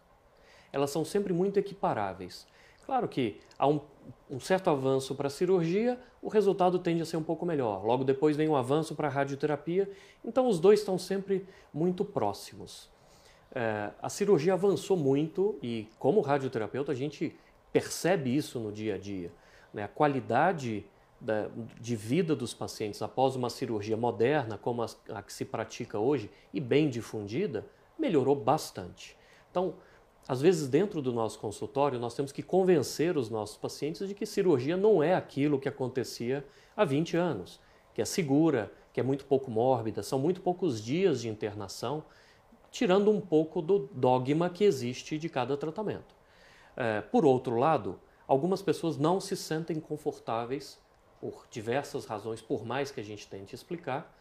elas 0.72 0.90
são 0.90 1.04
sempre 1.04 1.34
muito 1.34 1.58
equiparáveis. 1.58 2.48
Claro 2.86 3.08
que 3.08 3.40
há 3.60 3.68
um, 3.68 3.82
um 4.30 4.40
certo 4.40 4.70
avanço 4.70 5.14
para 5.14 5.28
a 5.28 5.30
cirurgia, 5.30 6.00
o 6.22 6.30
resultado 6.30 6.80
tende 6.80 7.02
a 7.02 7.06
ser 7.06 7.18
um 7.18 7.24
pouco 7.24 7.46
melhor. 7.46 7.86
Logo 7.86 8.04
depois 8.04 8.38
vem 8.38 8.48
um 8.48 8.56
avanço 8.56 8.96
para 8.96 9.08
a 9.08 9.12
radioterapia, 9.12 9.90
então 10.24 10.48
os 10.48 10.60
dois 10.60 10.80
estão 10.80 10.98
sempre 10.98 11.46
muito 11.74 12.06
próximos. 12.06 12.90
É, 13.54 13.92
a 14.02 14.10
cirurgia 14.10 14.54
avançou 14.54 14.96
muito 14.96 15.58
e, 15.62 15.88
como 16.00 16.22
radioterapeuta, 16.22 16.92
a 16.92 16.96
gente 16.96 17.36
percebe 17.74 18.36
isso 18.36 18.60
no 18.60 18.72
dia 18.72 18.96
a 18.96 18.98
dia. 18.98 19.32
Né? 19.74 19.84
A 19.84 19.88
qualidade 19.88 20.86
da, 21.20 21.50
de 21.80 21.96
vida 21.96 22.36
dos 22.36 22.54
pacientes 22.54 23.02
após 23.02 23.36
uma 23.36 23.50
cirurgia 23.50 23.98
moderna, 23.98 24.58
como 24.58 24.84
a, 24.84 24.88
a 25.10 25.22
que 25.22 25.34
se 25.34 25.44
pratica 25.44 26.00
hoje 26.00 26.30
e 26.54 26.60
bem 26.60 26.90
difundida, 26.90 27.66
melhorou 27.98 28.36
bastante. 28.36 29.18
Então, 29.50 29.74
às 30.28 30.42
vezes, 30.42 30.68
dentro 30.68 31.02
do 31.02 31.14
nosso 31.14 31.40
consultório, 31.40 31.98
nós 31.98 32.14
temos 32.14 32.34
que 32.34 32.44
convencer 32.44 33.18
os 33.18 33.30
nossos 33.30 33.56
pacientes 33.56 34.08
de 34.08 34.14
que 34.14 34.26
cirurgia 34.26 34.76
não 34.76 35.02
é 35.02 35.16
aquilo 35.16 35.60
que 35.60 35.70
acontecia 35.70 36.46
há 36.76 36.84
20 36.84 37.16
anos, 37.16 37.62
que 37.94 38.02
é 38.02 38.06
segura, 38.06 38.72
que 38.92 39.00
é 39.00 39.04
muito 39.04 39.26
pouco 39.26 39.50
mórbida, 39.50 40.04
são 40.04 40.20
muito 40.20 40.42
poucos 40.42 40.84
dias 40.84 41.22
de 41.22 41.30
internação, 41.30 42.04
tirando 42.70 43.10
um 43.10 43.22
pouco 43.22 43.62
do 43.62 43.90
dogma 43.94 44.50
que 44.50 44.66
existe 44.66 45.18
de 45.18 45.30
cada 45.30 45.56
tratamento. 45.56 46.14
É, 46.76 47.00
por 47.00 47.26
outro 47.26 47.56
lado, 47.56 47.98
algumas 48.28 48.62
pessoas 48.62 48.98
não 48.98 49.22
se 49.22 49.36
sentem 49.38 49.80
confortáveis, 49.80 50.78
por 51.22 51.48
diversas 51.50 52.06
razões, 52.06 52.42
por 52.42 52.66
mais 52.66 52.92
que 52.92 53.00
a 53.00 53.04
gente 53.04 53.28
tente 53.28 53.56
explicar, 53.56 54.14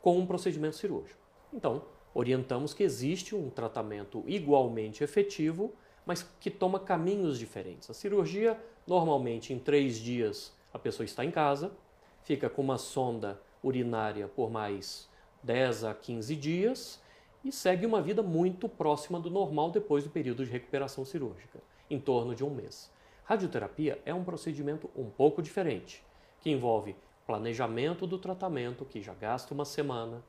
com 0.00 0.18
um 0.18 0.26
procedimento 0.26 0.76
cirúrgico. 0.76 1.18
Então, 1.52 1.82
orientamos 2.14 2.72
que 2.72 2.84
existe 2.84 3.34
um 3.34 3.50
tratamento 3.50 4.22
igualmente 4.26 5.02
efetivo, 5.02 5.74
mas 6.06 6.22
que 6.38 6.50
toma 6.50 6.78
caminhos 6.78 7.38
diferentes. 7.38 7.90
A 7.90 7.94
cirurgia, 7.94 8.58
normalmente 8.86 9.52
em 9.52 9.58
três 9.58 9.96
dias, 9.96 10.52
a 10.72 10.78
pessoa 10.78 11.04
está 11.04 11.24
em 11.24 11.30
casa, 11.30 11.72
fica 12.22 12.48
com 12.48 12.62
uma 12.62 12.78
sonda 12.78 13.40
urinária 13.62 14.28
por 14.28 14.50
mais 14.50 15.08
10 15.42 15.84
a 15.84 15.94
15 15.94 16.36
dias 16.36 17.02
e 17.44 17.50
segue 17.50 17.84
uma 17.84 18.00
vida 18.00 18.22
muito 18.22 18.68
próxima 18.68 19.18
do 19.18 19.30
normal 19.30 19.70
depois 19.70 20.04
do 20.04 20.10
período 20.10 20.44
de 20.44 20.50
recuperação 20.50 21.04
cirúrgica, 21.04 21.58
em 21.90 21.98
torno 21.98 22.34
de 22.34 22.44
um 22.44 22.50
mês. 22.50 22.90
Radioterapia 23.24 24.00
é 24.04 24.14
um 24.14 24.24
procedimento 24.24 24.88
um 24.96 25.08
pouco 25.10 25.42
diferente, 25.42 26.04
que 26.40 26.50
envolve 26.50 26.94
planejamento 27.26 28.06
do 28.06 28.18
tratamento, 28.18 28.84
que 28.84 29.00
já 29.00 29.14
gasta 29.14 29.54
uma 29.54 29.64
semana, 29.64 30.22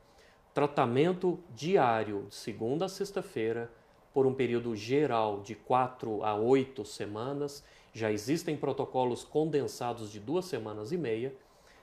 tratamento 0.56 1.38
diário, 1.54 2.24
de 2.30 2.34
segunda 2.34 2.86
a 2.86 2.88
sexta-feira, 2.88 3.70
por 4.14 4.24
um 4.24 4.32
período 4.32 4.74
geral 4.74 5.42
de 5.42 5.54
quatro 5.54 6.24
a 6.24 6.34
oito 6.34 6.82
semanas. 6.82 7.62
Já 7.92 8.10
existem 8.10 8.56
protocolos 8.56 9.22
condensados 9.22 10.10
de 10.10 10.18
duas 10.18 10.46
semanas 10.46 10.92
e 10.92 10.96
meia, 10.96 11.34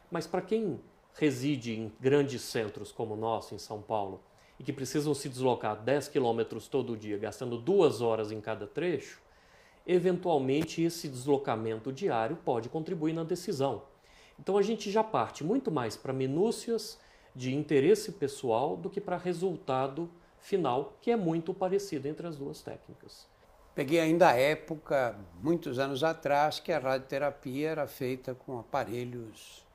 mas 0.10 0.26
para 0.26 0.42
quem 0.42 0.82
reside 1.14 1.80
em 1.80 1.94
grandes 2.02 2.42
centros 2.42 2.92
como 2.92 3.14
o 3.14 3.16
nosso, 3.16 3.54
em 3.54 3.60
São 3.60 3.80
Paulo, 3.80 4.24
e 4.60 4.64
que 4.64 4.74
precisam 4.74 5.14
se 5.14 5.30
deslocar 5.30 5.80
10 5.80 6.08
quilômetros 6.08 6.68
todo 6.68 6.98
dia, 6.98 7.20
gastando 7.20 7.60
duas 7.60 8.02
horas 8.02 8.32
em 8.32 8.42
cada 8.42 8.66
trecho, 8.66 9.22
eventualmente 9.86 10.82
esse 10.82 11.08
deslocamento 11.08 11.94
diário 11.94 12.38
pode 12.38 12.70
contribuir 12.70 13.14
na 13.14 13.24
decisão. 13.24 13.84
Então 14.40 14.58
a 14.58 14.64
gente 14.64 14.90
já 14.90 15.04
parte 15.04 15.44
muito 15.44 15.70
mais 15.70 15.96
para 15.96 16.12
minúcias 16.12 16.98
de 17.36 17.54
interesse 17.54 18.12
pessoal 18.12 18.78
do 18.78 18.90
que 18.90 19.02
para 19.02 19.18
resultado 19.18 20.10
final, 20.40 20.98
que 21.02 21.12
é 21.12 21.16
muito 21.16 21.54
parecido 21.54 22.08
entre 22.08 22.28
as 22.28 22.38
duas 22.38 22.62
técnicas. 22.62 23.28
Peguei 23.74 24.00
ainda 24.00 24.30
a 24.30 24.34
época, 24.34 25.16
muitos 25.42 25.80
anos 25.80 26.04
atrás, 26.04 26.60
que 26.60 26.72
a 26.72 26.78
radioterapia 26.78 27.70
era 27.70 27.88
feita 27.88 28.36
com 28.36 28.60
aparelhos 28.60 29.66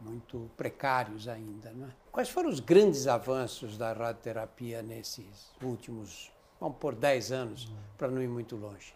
muito 0.00 0.48
precários 0.56 1.26
ainda. 1.26 1.72
Não 1.72 1.86
é? 1.86 1.90
Quais 2.12 2.28
foram 2.28 2.48
os 2.48 2.60
grandes 2.60 3.08
avanços 3.08 3.76
da 3.76 3.92
radioterapia 3.92 4.80
nesses 4.80 5.50
últimos, 5.60 6.30
vamos 6.60 6.76
por 6.78 6.94
10 6.94 7.32
anos, 7.32 7.72
para 7.96 8.08
não 8.08 8.22
ir 8.22 8.28
muito 8.28 8.54
longe? 8.54 8.94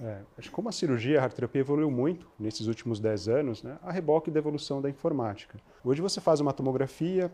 É, 0.00 0.22
acho 0.38 0.48
que 0.48 0.54
como 0.54 0.68
a 0.68 0.72
cirurgia, 0.72 1.18
a 1.18 1.22
radioterapia 1.22 1.60
evoluiu 1.60 1.90
muito 1.90 2.28
nesses 2.38 2.66
últimos 2.66 3.00
10 3.00 3.28
anos, 3.28 3.62
né, 3.62 3.78
a 3.82 3.90
reboque 3.90 4.30
da 4.30 4.38
evolução 4.38 4.80
da 4.80 4.88
informática. 4.88 5.58
Hoje 5.84 6.00
você 6.00 6.20
faz 6.20 6.40
uma 6.40 6.52
tomografia, 6.52 7.30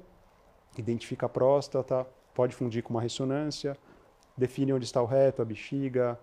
identifica 0.80 1.26
a 1.26 1.28
próstata, 1.28 2.06
pode 2.34 2.54
fundir 2.54 2.82
com 2.82 2.90
uma 2.90 3.00
ressonância, 3.00 3.76
define 4.36 4.72
onde 4.72 4.84
está 4.84 5.00
o 5.02 5.06
reto, 5.06 5.42
a 5.42 5.44
bexiga, 5.44 6.18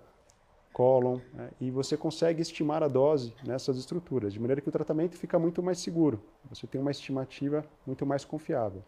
cólon, 0.71 1.19
né, 1.33 1.51
e 1.61 1.69
você 1.69 1.95
consegue 1.95 2.41
estimar 2.41 2.81
a 2.81 2.87
dose 2.87 3.33
nessas 3.45 3.77
estruturas, 3.77 4.33
de 4.33 4.39
maneira 4.39 4.59
que 4.59 4.69
o 4.69 4.71
tratamento 4.71 5.15
fica 5.15 5.37
muito 5.37 5.61
mais 5.61 5.77
seguro, 5.79 6.19
você 6.49 6.65
tem 6.65 6.81
uma 6.81 6.91
estimativa 6.91 7.63
muito 7.85 8.05
mais 8.05 8.25
confiável. 8.25 8.83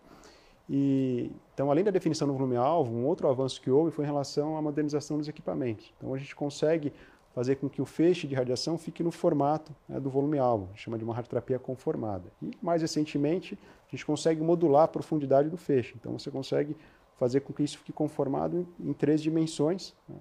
E, 0.68 1.32
então, 1.54 1.70
além 1.70 1.84
da 1.84 1.92
definição 1.92 2.28
do 2.28 2.34
volume-alvo, 2.34 2.92
um 2.92 3.06
outro 3.06 3.28
avanço 3.28 3.62
que 3.62 3.70
houve 3.70 3.92
foi 3.92 4.04
em 4.04 4.08
relação 4.08 4.58
à 4.58 4.62
modernização 4.62 5.18
dos 5.18 5.28
equipamentos. 5.28 5.94
Então, 5.96 6.12
a 6.12 6.18
gente 6.18 6.36
consegue 6.36 6.92
fazer 7.36 7.58
com 7.58 7.68
que 7.68 7.82
o 7.82 7.86
feixe 7.86 8.26
de 8.26 8.34
radiação 8.34 8.78
fique 8.78 9.04
no 9.04 9.12
formato 9.12 9.76
né, 9.90 10.00
do 10.00 10.10
volume-alvo, 10.10 10.70
chama 10.74 10.98
de 10.98 11.04
uma 11.04 11.14
radioterapia 11.14 11.60
conformada. 11.60 12.32
E, 12.42 12.52
mais 12.62 12.82
recentemente, 12.82 13.60
a 13.90 13.92
gente 13.92 14.06
consegue 14.06 14.42
modular 14.42 14.84
a 14.84 14.88
profundidade 14.88 15.50
do 15.50 15.58
feixe. 15.58 15.94
Então, 16.00 16.18
você 16.18 16.32
consegue 16.32 16.78
fazer 17.18 17.42
com 17.42 17.52
que 17.52 17.62
isso 17.62 17.78
fique 17.78 17.92
conformado 17.92 18.66
em, 18.80 18.90
em 18.90 18.94
três 18.94 19.22
dimensões. 19.22 19.94
Né? 20.08 20.16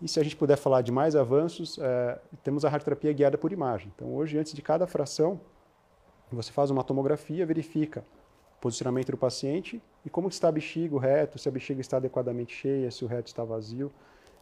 E 0.00 0.08
se 0.08 0.18
a 0.18 0.22
gente 0.22 0.36
puder 0.36 0.56
falar 0.56 0.80
de 0.80 0.90
mais 0.90 1.14
avanços, 1.14 1.78
é, 1.78 2.18
temos 2.42 2.64
a 2.64 2.70
radioterapia 2.70 3.12
guiada 3.12 3.36
por 3.36 3.52
imagem. 3.52 3.92
Então, 3.94 4.14
hoje, 4.14 4.38
antes 4.38 4.54
de 4.54 4.62
cada 4.62 4.86
fração, 4.86 5.38
você 6.32 6.50
faz 6.50 6.70
uma 6.70 6.82
tomografia, 6.82 7.44
verifica 7.44 8.02
o 8.56 8.60
posicionamento 8.62 9.10
do 9.10 9.18
paciente 9.18 9.82
e 10.02 10.08
como 10.08 10.28
está 10.28 10.48
a 10.48 10.52
bexiga, 10.52 10.94
o 10.94 10.98
reto, 10.98 11.38
se 11.38 11.46
a 11.46 11.52
bexiga 11.52 11.82
está 11.82 11.98
adequadamente 11.98 12.54
cheia, 12.54 12.90
se 12.90 13.04
o 13.04 13.06
reto 13.06 13.28
está 13.28 13.44
vazio. 13.44 13.92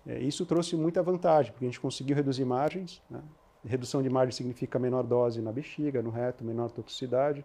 É, 0.07 0.19
isso 0.19 0.45
trouxe 0.45 0.77
muita 0.77 1.03
vantagem, 1.03 1.53
porque 1.53 1.65
a 1.65 1.69
gente 1.69 1.81
conseguiu 1.81 2.17
reduzir 2.17 2.45
margens. 2.45 3.03
Né? 3.09 3.21
Redução 3.65 4.03
de 4.03 4.11
margem 4.11 4.33
significa 4.33 4.79
menor 4.79 5.05
dose 5.05 5.41
na 5.41 5.53
bexiga, 5.53 6.03
no 6.03 6.11
reto, 6.11 6.45
menor 6.45 6.71
toxicidade. 6.71 7.45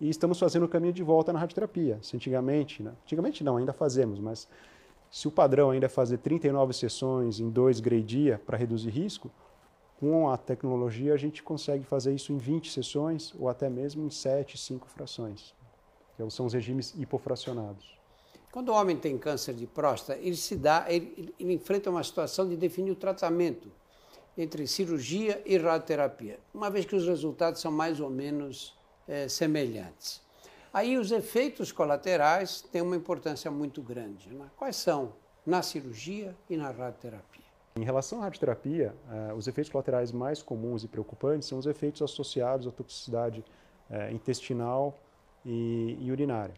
E 0.00 0.08
estamos 0.08 0.38
fazendo 0.38 0.64
o 0.64 0.68
caminho 0.68 0.92
de 0.92 1.02
volta 1.02 1.32
na 1.32 1.38
radioterapia. 1.38 1.98
Se 2.02 2.16
antigamente, 2.16 2.82
né? 2.82 2.92
antigamente 3.04 3.42
não, 3.42 3.56
ainda 3.56 3.72
fazemos, 3.72 4.20
mas 4.20 4.48
se 5.10 5.26
o 5.26 5.30
padrão 5.30 5.70
ainda 5.70 5.86
é 5.86 5.88
fazer 5.88 6.18
39 6.18 6.72
sessões 6.72 7.40
em 7.40 7.48
dois 7.48 7.80
grade 7.80 8.38
para 8.44 8.56
reduzir 8.56 8.90
risco, 8.90 9.30
com 9.98 10.28
a 10.28 10.36
tecnologia 10.36 11.14
a 11.14 11.16
gente 11.16 11.42
consegue 11.42 11.84
fazer 11.84 12.14
isso 12.14 12.32
em 12.32 12.36
20 12.36 12.70
sessões 12.70 13.34
ou 13.38 13.48
até 13.48 13.70
mesmo 13.70 14.04
em 14.04 14.10
7, 14.10 14.58
5 14.58 14.86
frações, 14.88 15.54
que 16.16 16.30
são 16.30 16.46
os 16.46 16.52
regimes 16.52 16.94
hipofracionados. 16.94 17.96
Quando 18.52 18.70
o 18.70 18.74
homem 18.74 18.96
tem 18.96 19.18
câncer 19.18 19.54
de 19.54 19.66
próstata, 19.66 20.18
ele 20.20 20.36
se 20.36 20.56
dá, 20.56 20.86
ele, 20.88 21.34
ele 21.38 21.52
enfrenta 21.52 21.90
uma 21.90 22.02
situação 22.02 22.48
de 22.48 22.56
definir 22.56 22.90
o 22.90 22.96
tratamento 22.96 23.70
entre 24.36 24.66
cirurgia 24.66 25.42
e 25.46 25.56
radioterapia, 25.56 26.38
uma 26.52 26.70
vez 26.70 26.84
que 26.84 26.94
os 26.94 27.06
resultados 27.06 27.60
são 27.60 27.72
mais 27.72 28.00
ou 28.00 28.10
menos 28.10 28.76
é, 29.08 29.28
semelhantes. 29.28 30.20
Aí 30.72 30.98
os 30.98 31.10
efeitos 31.10 31.72
colaterais 31.72 32.60
têm 32.60 32.82
uma 32.82 32.96
importância 32.96 33.50
muito 33.50 33.80
grande. 33.80 34.28
Né? 34.28 34.46
Quais 34.56 34.76
são 34.76 35.14
na 35.44 35.62
cirurgia 35.62 36.36
e 36.50 36.56
na 36.56 36.66
radioterapia? 36.66 37.46
Em 37.76 37.84
relação 37.84 38.20
à 38.20 38.24
radioterapia, 38.24 38.94
uh, 39.30 39.34
os 39.34 39.46
efeitos 39.46 39.70
colaterais 39.70 40.12
mais 40.12 40.42
comuns 40.42 40.84
e 40.84 40.88
preocupantes 40.88 41.48
são 41.48 41.58
os 41.58 41.66
efeitos 41.66 42.02
associados 42.02 42.66
à 42.66 42.70
toxicidade 42.70 43.44
uh, 43.90 44.12
intestinal 44.12 44.98
e, 45.44 45.96
e 46.00 46.10
urinária. 46.10 46.54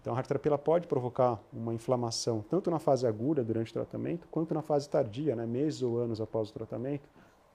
Então, 0.00 0.12
a 0.12 0.16
radioterapia 0.16 0.56
pode 0.56 0.86
provocar 0.86 1.40
uma 1.52 1.74
inflamação 1.74 2.44
tanto 2.48 2.70
na 2.70 2.78
fase 2.78 3.06
aguda 3.06 3.42
durante 3.42 3.70
o 3.70 3.74
tratamento, 3.74 4.28
quanto 4.30 4.54
na 4.54 4.62
fase 4.62 4.88
tardia, 4.88 5.34
né, 5.34 5.44
meses 5.44 5.82
ou 5.82 5.98
anos 5.98 6.20
após 6.20 6.50
o 6.50 6.52
tratamento, 6.52 7.08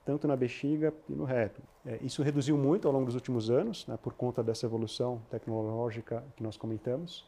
tanto 0.05 0.27
na 0.27 0.35
bexiga 0.35 0.93
e 1.07 1.13
no 1.13 1.23
reto. 1.23 1.61
É, 1.85 1.99
isso 2.01 2.21
reduziu 2.21 2.57
muito 2.57 2.87
ao 2.87 2.93
longo 2.93 3.05
dos 3.05 3.15
últimos 3.15 3.49
anos, 3.49 3.87
né, 3.87 3.97
por 4.01 4.13
conta 4.13 4.43
dessa 4.43 4.65
evolução 4.65 5.21
tecnológica 5.29 6.23
que 6.35 6.43
nós 6.43 6.57
comentamos. 6.57 7.25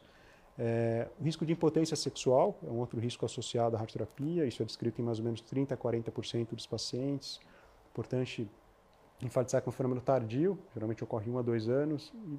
É, 0.58 1.08
o 1.18 1.24
risco 1.24 1.44
de 1.46 1.52
impotência 1.52 1.96
sexual 1.96 2.58
é 2.66 2.70
um 2.70 2.78
outro 2.78 3.00
risco 3.00 3.24
associado 3.24 3.76
à 3.76 3.78
radioterapia, 3.78 4.44
isso 4.44 4.62
é 4.62 4.66
descrito 4.66 5.00
em 5.00 5.04
mais 5.04 5.18
ou 5.18 5.24
menos 5.24 5.40
30 5.40 5.74
a 5.74 5.78
40% 5.78 6.54
dos 6.54 6.66
pacientes. 6.66 7.40
Importante 7.90 8.48
enfatizar 9.22 9.62
que 9.62 9.68
é 9.68 9.70
um 9.70 9.72
fenômeno 9.72 10.00
tardio, 10.02 10.58
geralmente 10.74 11.02
ocorre 11.02 11.30
em 11.30 11.32
um 11.32 11.38
a 11.38 11.42
dois 11.42 11.68
anos, 11.68 12.12
e 12.26 12.38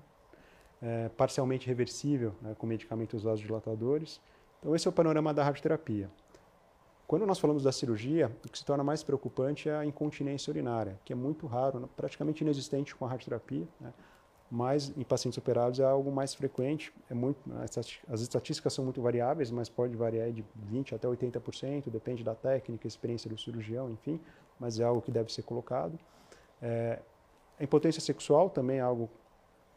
é, 0.81 1.09
parcialmente 1.09 1.67
reversível 1.67 2.33
né, 2.41 2.55
com 2.57 2.67
medicamentos 2.67 3.23
vasodilatadores. 3.23 4.21
Então, 4.59 4.75
esse 4.75 4.87
é 4.87 4.89
o 4.89 4.93
panorama 4.93 5.33
da 5.33 5.43
radioterapia. 5.43 6.09
Quando 7.07 7.25
nós 7.25 7.39
falamos 7.39 7.63
da 7.63 7.71
cirurgia, 7.71 8.29
o 8.45 8.49
que 8.49 8.57
se 8.57 8.65
torna 8.65 8.83
mais 8.83 9.01
preocupante 9.01 9.69
é 9.69 9.75
a 9.75 9.85
incontinência 9.85 10.51
urinária, 10.51 10.99
que 11.05 11.13
é 11.13 11.15
muito 11.15 11.47
raro, 11.47 11.89
praticamente 11.95 12.43
inexistente 12.43 12.93
com 12.93 13.05
a 13.05 13.07
radioterapia, 13.07 13.65
né? 13.79 13.93
mas 14.51 14.93
em 14.97 15.03
pacientes 15.03 15.37
operados 15.37 15.79
é 15.79 15.85
algo 15.85 16.11
mais 16.11 16.33
frequente. 16.33 16.93
É 17.09 17.13
muito, 17.13 17.39
as 18.09 18.21
estatísticas 18.21 18.73
são 18.73 18.83
muito 18.83 19.01
variáveis, 19.01 19.51
mas 19.51 19.69
pode 19.69 19.95
variar 19.95 20.31
de 20.31 20.43
20% 20.69 20.93
até 20.93 21.07
80%, 21.07 21.89
depende 21.89 22.23
da 22.23 22.35
técnica, 22.35 22.87
experiência 22.87 23.29
do 23.29 23.37
cirurgião, 23.37 23.89
enfim, 23.89 24.19
mas 24.59 24.79
é 24.79 24.83
algo 24.83 25.01
que 25.01 25.11
deve 25.11 25.31
ser 25.31 25.43
colocado. 25.43 25.97
É, 26.61 26.99
a 27.59 27.63
impotência 27.63 28.01
sexual 28.01 28.49
também 28.49 28.79
é 28.79 28.81
algo 28.81 29.09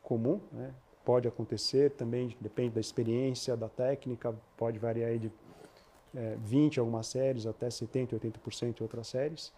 comum, 0.03 0.41
né? 0.51 0.75
Pode 1.05 1.27
acontecer, 1.27 1.91
também 1.91 2.37
depende 2.41 2.75
da 2.75 2.81
experiência, 2.81 3.57
da 3.57 3.69
técnica, 3.69 4.35
pode 4.57 4.79
variar 4.79 5.19
de 5.19 5.33
é, 6.15 6.37
20 6.39 6.77
em 6.77 6.81
algumas 6.81 7.07
séries 7.07 7.47
até 7.47 7.69
70%, 7.69 8.19
80% 8.19 8.81
em 8.81 8.83
outras 8.83 9.09
séries. 9.09 9.53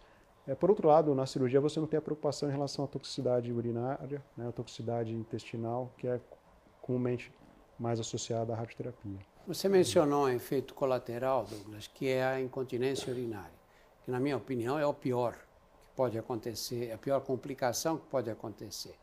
É, 0.47 0.55
por 0.55 0.71
outro 0.71 0.89
lado, 0.89 1.15
na 1.15 1.25
cirurgia 1.25 1.61
você 1.61 1.79
não 1.79 1.87
tem 1.87 1.99
a 1.99 2.03
preocupação 2.03 2.49
em 2.49 2.53
relação 2.53 2.85
à 2.85 2.89
toxicidade 2.89 3.53
urinária, 3.53 4.23
né, 4.37 4.51
toxicidade 4.55 5.15
intestinal, 5.15 5.93
que 5.97 6.09
é 6.09 6.21
comumente 6.81 7.33
mais 7.79 8.01
associada 8.01 8.53
à 8.53 8.57
radioterapia. 8.57 9.19
Você 9.47 9.69
mencionou 9.69 10.27
um 10.27 10.29
efeito 10.29 10.75
colateral, 10.75 11.45
Douglas, 11.45 11.87
que 11.87 12.09
é 12.09 12.25
a 12.25 12.41
incontinência 12.41 13.13
urinária, 13.13 13.55
que 14.05 14.11
na 14.11 14.21
minha 14.21 14.37
opinião 14.37 14.79
é 14.79 14.87
o 14.87 14.95
pior 14.95 15.35
que 15.35 15.97
pode 15.97 16.19
acontecer, 16.19 16.93
a 16.93 16.99
pior 16.99 17.21
complicação 17.21 17.97
que 17.99 18.07
pode 18.07 18.31
acontecer. 18.31 18.95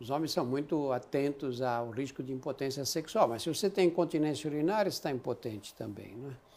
Os 0.00 0.10
homens 0.10 0.32
são 0.32 0.44
muito 0.44 0.92
atentos 0.92 1.60
ao 1.60 1.90
risco 1.90 2.22
de 2.22 2.32
impotência 2.32 2.84
sexual, 2.84 3.28
mas 3.28 3.42
se 3.42 3.48
você 3.48 3.68
tem 3.68 3.88
incontinência 3.88 4.48
urinária, 4.48 4.88
está 4.88 5.10
impotente 5.10 5.74
também. 5.74 6.16
É? 6.26 6.48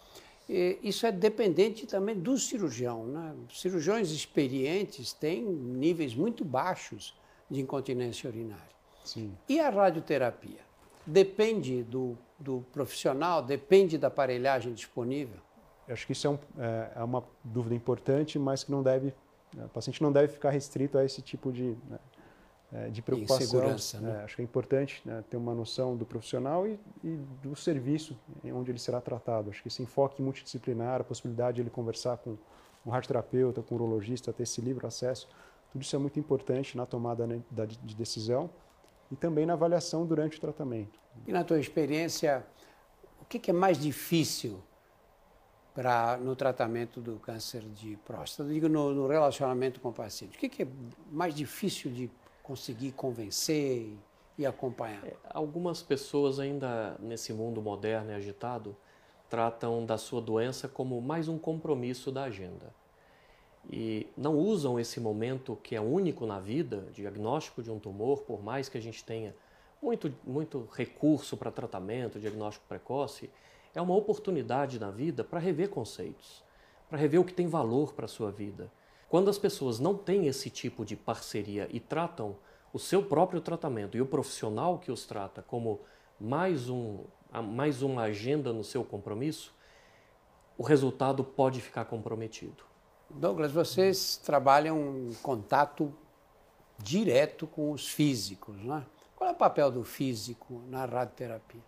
E 0.49 0.79
isso 0.83 1.05
é 1.05 1.11
dependente 1.11 1.87
também 1.87 2.15
do 2.15 2.37
cirurgião. 2.37 3.05
Né? 3.05 3.35
Cirurgiões 3.51 4.11
experientes 4.11 5.13
têm 5.13 5.43
níveis 5.43 6.13
muito 6.13 6.43
baixos 6.43 7.17
de 7.49 7.61
incontinência 7.61 8.29
urinária. 8.29 8.71
Sim. 9.03 9.35
E 9.47 9.59
a 9.59 9.69
radioterapia? 9.69 10.59
Depende 11.05 11.83
do, 11.83 12.17
do 12.39 12.65
profissional, 12.71 13.41
depende 13.41 13.97
da 13.97 14.07
aparelhagem 14.07 14.73
disponível? 14.73 15.39
Eu 15.87 15.93
acho 15.93 16.05
que 16.05 16.13
isso 16.13 16.27
é, 16.27 16.29
um, 16.29 16.39
é, 16.57 16.91
é 16.95 17.03
uma 17.03 17.23
dúvida 17.43 17.73
importante, 17.73 18.37
mas 18.37 18.63
que 18.63 18.71
não 18.71 18.83
deve, 18.83 19.13
o 19.53 19.69
paciente 19.69 20.01
não 20.01 20.11
deve 20.11 20.27
ficar 20.27 20.51
restrito 20.51 20.97
a 20.97 21.03
esse 21.03 21.21
tipo 21.21 21.51
de, 21.51 21.75
né, 21.89 21.99
é, 22.73 22.89
de 22.89 23.01
preocupação. 23.01 23.61
Né? 24.01 24.19
É, 24.19 24.23
acho 24.23 24.35
que 24.35 24.41
é 24.41 24.45
importante 24.45 25.01
né, 25.03 25.23
ter 25.29 25.37
uma 25.37 25.53
noção 25.53 25.97
do 25.97 26.05
profissional 26.05 26.65
e, 26.65 26.79
e, 27.03 27.19
do 27.41 27.55
serviço 27.55 28.17
onde 28.45 28.71
ele 28.71 28.79
será 28.79 29.01
tratado. 29.01 29.49
Acho 29.49 29.61
que 29.61 29.67
esse 29.67 29.83
enfoque 29.83 30.21
multidisciplinar, 30.21 31.01
a 31.01 31.03
possibilidade 31.03 31.55
de 31.55 31.61
ele 31.61 31.69
conversar 31.69 32.17
com 32.17 32.37
um 32.85 32.89
radioterapeuta, 32.89 33.61
com 33.61 33.75
um 33.75 33.77
urologista, 33.77 34.31
ter 34.31 34.43
esse 34.43 34.61
livre 34.61 34.87
acesso, 34.87 35.27
tudo 35.71 35.81
isso 35.81 35.95
é 35.95 35.99
muito 35.99 36.19
importante 36.19 36.75
na 36.75 36.85
tomada 36.85 37.25
né, 37.25 37.41
de 37.51 37.95
decisão 37.95 38.49
e 39.11 39.15
também 39.15 39.45
na 39.45 39.53
avaliação 39.53 40.05
durante 40.05 40.37
o 40.37 40.41
tratamento. 40.41 40.99
E 41.27 41.31
na 41.31 41.43
tua 41.43 41.59
experiência, 41.59 42.45
o 43.21 43.25
que, 43.25 43.37
que 43.37 43.51
é 43.51 43.53
mais 43.53 43.77
difícil 43.77 44.61
para 45.73 46.17
no 46.17 46.35
tratamento 46.35 46.99
do 46.99 47.17
câncer 47.19 47.61
de 47.61 47.97
próstata? 48.05 48.49
Digo 48.49 48.67
no, 48.67 48.93
no 48.93 49.07
relacionamento 49.07 49.79
com 49.79 49.89
o 49.89 49.93
paciente. 49.93 50.37
O 50.37 50.39
que, 50.39 50.49
que 50.49 50.63
é 50.63 50.67
mais 51.09 51.33
difícil 51.35 51.91
de 51.91 52.09
conseguir 52.43 52.91
convencer 52.91 53.93
e 54.37 54.45
acompanhar? 54.45 55.05
É, 55.05 55.15
algumas 55.29 55.81
pessoas 55.81 56.39
ainda 56.39 56.95
nesse 56.99 57.33
mundo 57.33 57.61
moderno 57.61 58.11
e 58.11 58.13
agitado 58.13 58.75
tratam 59.29 59.85
da 59.85 59.97
sua 59.97 60.21
doença 60.21 60.67
como 60.67 60.99
mais 61.01 61.27
um 61.27 61.37
compromisso 61.37 62.11
da 62.11 62.23
agenda. 62.23 62.73
E 63.69 64.07
não 64.17 64.37
usam 64.37 64.79
esse 64.79 64.99
momento 64.99 65.57
que 65.63 65.75
é 65.75 65.81
único 65.81 66.25
na 66.25 66.39
vida, 66.39 66.87
diagnóstico 66.91 67.61
de 67.61 67.71
um 67.71 67.79
tumor, 67.79 68.21
por 68.23 68.43
mais 68.43 68.67
que 68.67 68.77
a 68.77 68.81
gente 68.81 69.03
tenha 69.03 69.35
muito, 69.81 70.13
muito 70.25 70.67
recurso 70.73 71.37
para 71.37 71.51
tratamento, 71.51 72.19
diagnóstico 72.19 72.65
precoce, 72.67 73.29
é 73.73 73.81
uma 73.81 73.95
oportunidade 73.95 74.79
na 74.79 74.91
vida 74.91 75.23
para 75.23 75.39
rever 75.39 75.69
conceitos, 75.69 76.43
para 76.89 76.97
rever 76.97 77.21
o 77.21 77.23
que 77.23 77.33
tem 77.33 77.47
valor 77.47 77.93
para 77.93 78.05
a 78.05 78.09
sua 78.09 78.31
vida 78.31 78.69
quando 79.11 79.29
as 79.29 79.37
pessoas 79.37 79.77
não 79.77 79.93
têm 79.93 80.27
esse 80.27 80.49
tipo 80.49 80.85
de 80.85 80.95
parceria 80.95 81.67
e 81.69 81.81
tratam 81.81 82.37
o 82.71 82.79
seu 82.79 83.03
próprio 83.03 83.41
tratamento 83.41 83.97
e 83.97 84.01
o 84.01 84.05
profissional 84.05 84.79
que 84.79 84.89
os 84.89 85.05
trata 85.05 85.41
como 85.41 85.81
mais, 86.17 86.69
um, 86.69 87.03
mais 87.43 87.81
uma 87.81 88.03
agenda 88.03 88.53
no 88.53 88.63
seu 88.63 88.85
compromisso, 88.85 89.53
o 90.57 90.63
resultado 90.63 91.25
pode 91.25 91.59
ficar 91.59 91.83
comprometido. 91.83 92.63
Douglas, 93.09 93.51
vocês 93.51 94.15
trabalham 94.15 95.09
em 95.09 95.13
contato 95.15 95.93
direto 96.77 97.45
com 97.45 97.73
os 97.73 97.89
físicos, 97.89 98.63
né? 98.63 98.85
Qual 99.17 99.29
é 99.29 99.33
o 99.33 99.35
papel 99.35 99.69
do 99.69 99.83
físico 99.83 100.61
na 100.69 100.85
radioterapia? 100.85 101.61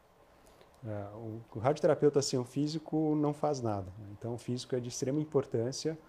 É, 0.88 1.08
o, 1.14 1.42
o 1.54 1.60
radioterapeuta 1.60 2.22
sem 2.22 2.40
o 2.40 2.46
físico 2.46 3.18
não 3.18 3.34
faz 3.34 3.60
nada. 3.62 3.92
Né? 4.00 4.08
Então, 4.18 4.34
o 4.36 4.38
físico 4.38 4.78
é 4.78 4.80
de 4.80 4.88
extrema 4.88 5.20
importância 5.20 6.00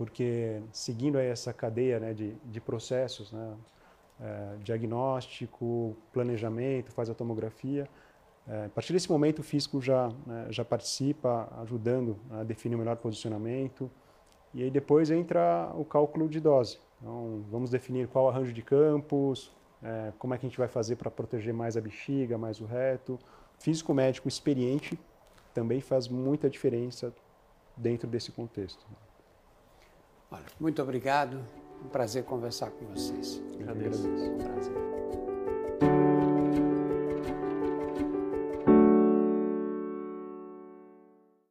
porque 0.00 0.62
seguindo 0.72 1.18
essa 1.18 1.52
cadeia 1.52 2.00
né, 2.00 2.14
de, 2.14 2.32
de 2.46 2.58
processos, 2.58 3.30
né, 3.30 3.54
é, 4.18 4.56
diagnóstico, 4.62 5.94
planejamento, 6.10 6.90
faz 6.90 7.10
a 7.10 7.14
tomografia. 7.14 7.86
É, 8.48 8.64
a 8.64 8.68
partir 8.70 8.94
desse 8.94 9.10
momento, 9.10 9.40
o 9.40 9.42
físico 9.42 9.78
já, 9.78 10.10
né, 10.26 10.46
já 10.48 10.64
participa, 10.64 11.52
ajudando 11.60 12.16
a 12.30 12.42
definir 12.42 12.76
o 12.76 12.78
melhor 12.78 12.96
posicionamento. 12.96 13.90
E 14.54 14.62
aí 14.62 14.70
depois 14.70 15.10
entra 15.10 15.70
o 15.74 15.84
cálculo 15.84 16.30
de 16.30 16.40
dose. 16.40 16.78
Então, 16.98 17.44
vamos 17.50 17.68
definir 17.68 18.08
qual 18.08 18.26
arranjo 18.26 18.54
de 18.54 18.62
campos, 18.62 19.52
é, 19.82 20.14
como 20.18 20.32
é 20.32 20.38
que 20.38 20.46
a 20.46 20.48
gente 20.48 20.58
vai 20.58 20.68
fazer 20.68 20.96
para 20.96 21.10
proteger 21.10 21.52
mais 21.52 21.76
a 21.76 21.80
bexiga, 21.82 22.38
mais 22.38 22.58
o 22.58 22.64
reto. 22.64 23.18
Físico 23.58 23.92
médico 23.92 24.28
experiente 24.28 24.98
também 25.52 25.82
faz 25.82 26.08
muita 26.08 26.48
diferença 26.48 27.12
dentro 27.76 28.08
desse 28.08 28.32
contexto. 28.32 28.86
Olha, 30.30 30.44
muito 30.58 30.80
obrigado. 30.82 31.40
Um 31.84 31.88
prazer 31.88 32.24
conversar 32.24 32.70
com 32.70 32.86
vocês. 32.86 33.40
Agradeço. 33.58 34.06
Um 34.08 34.38
prazer. 34.38 35.19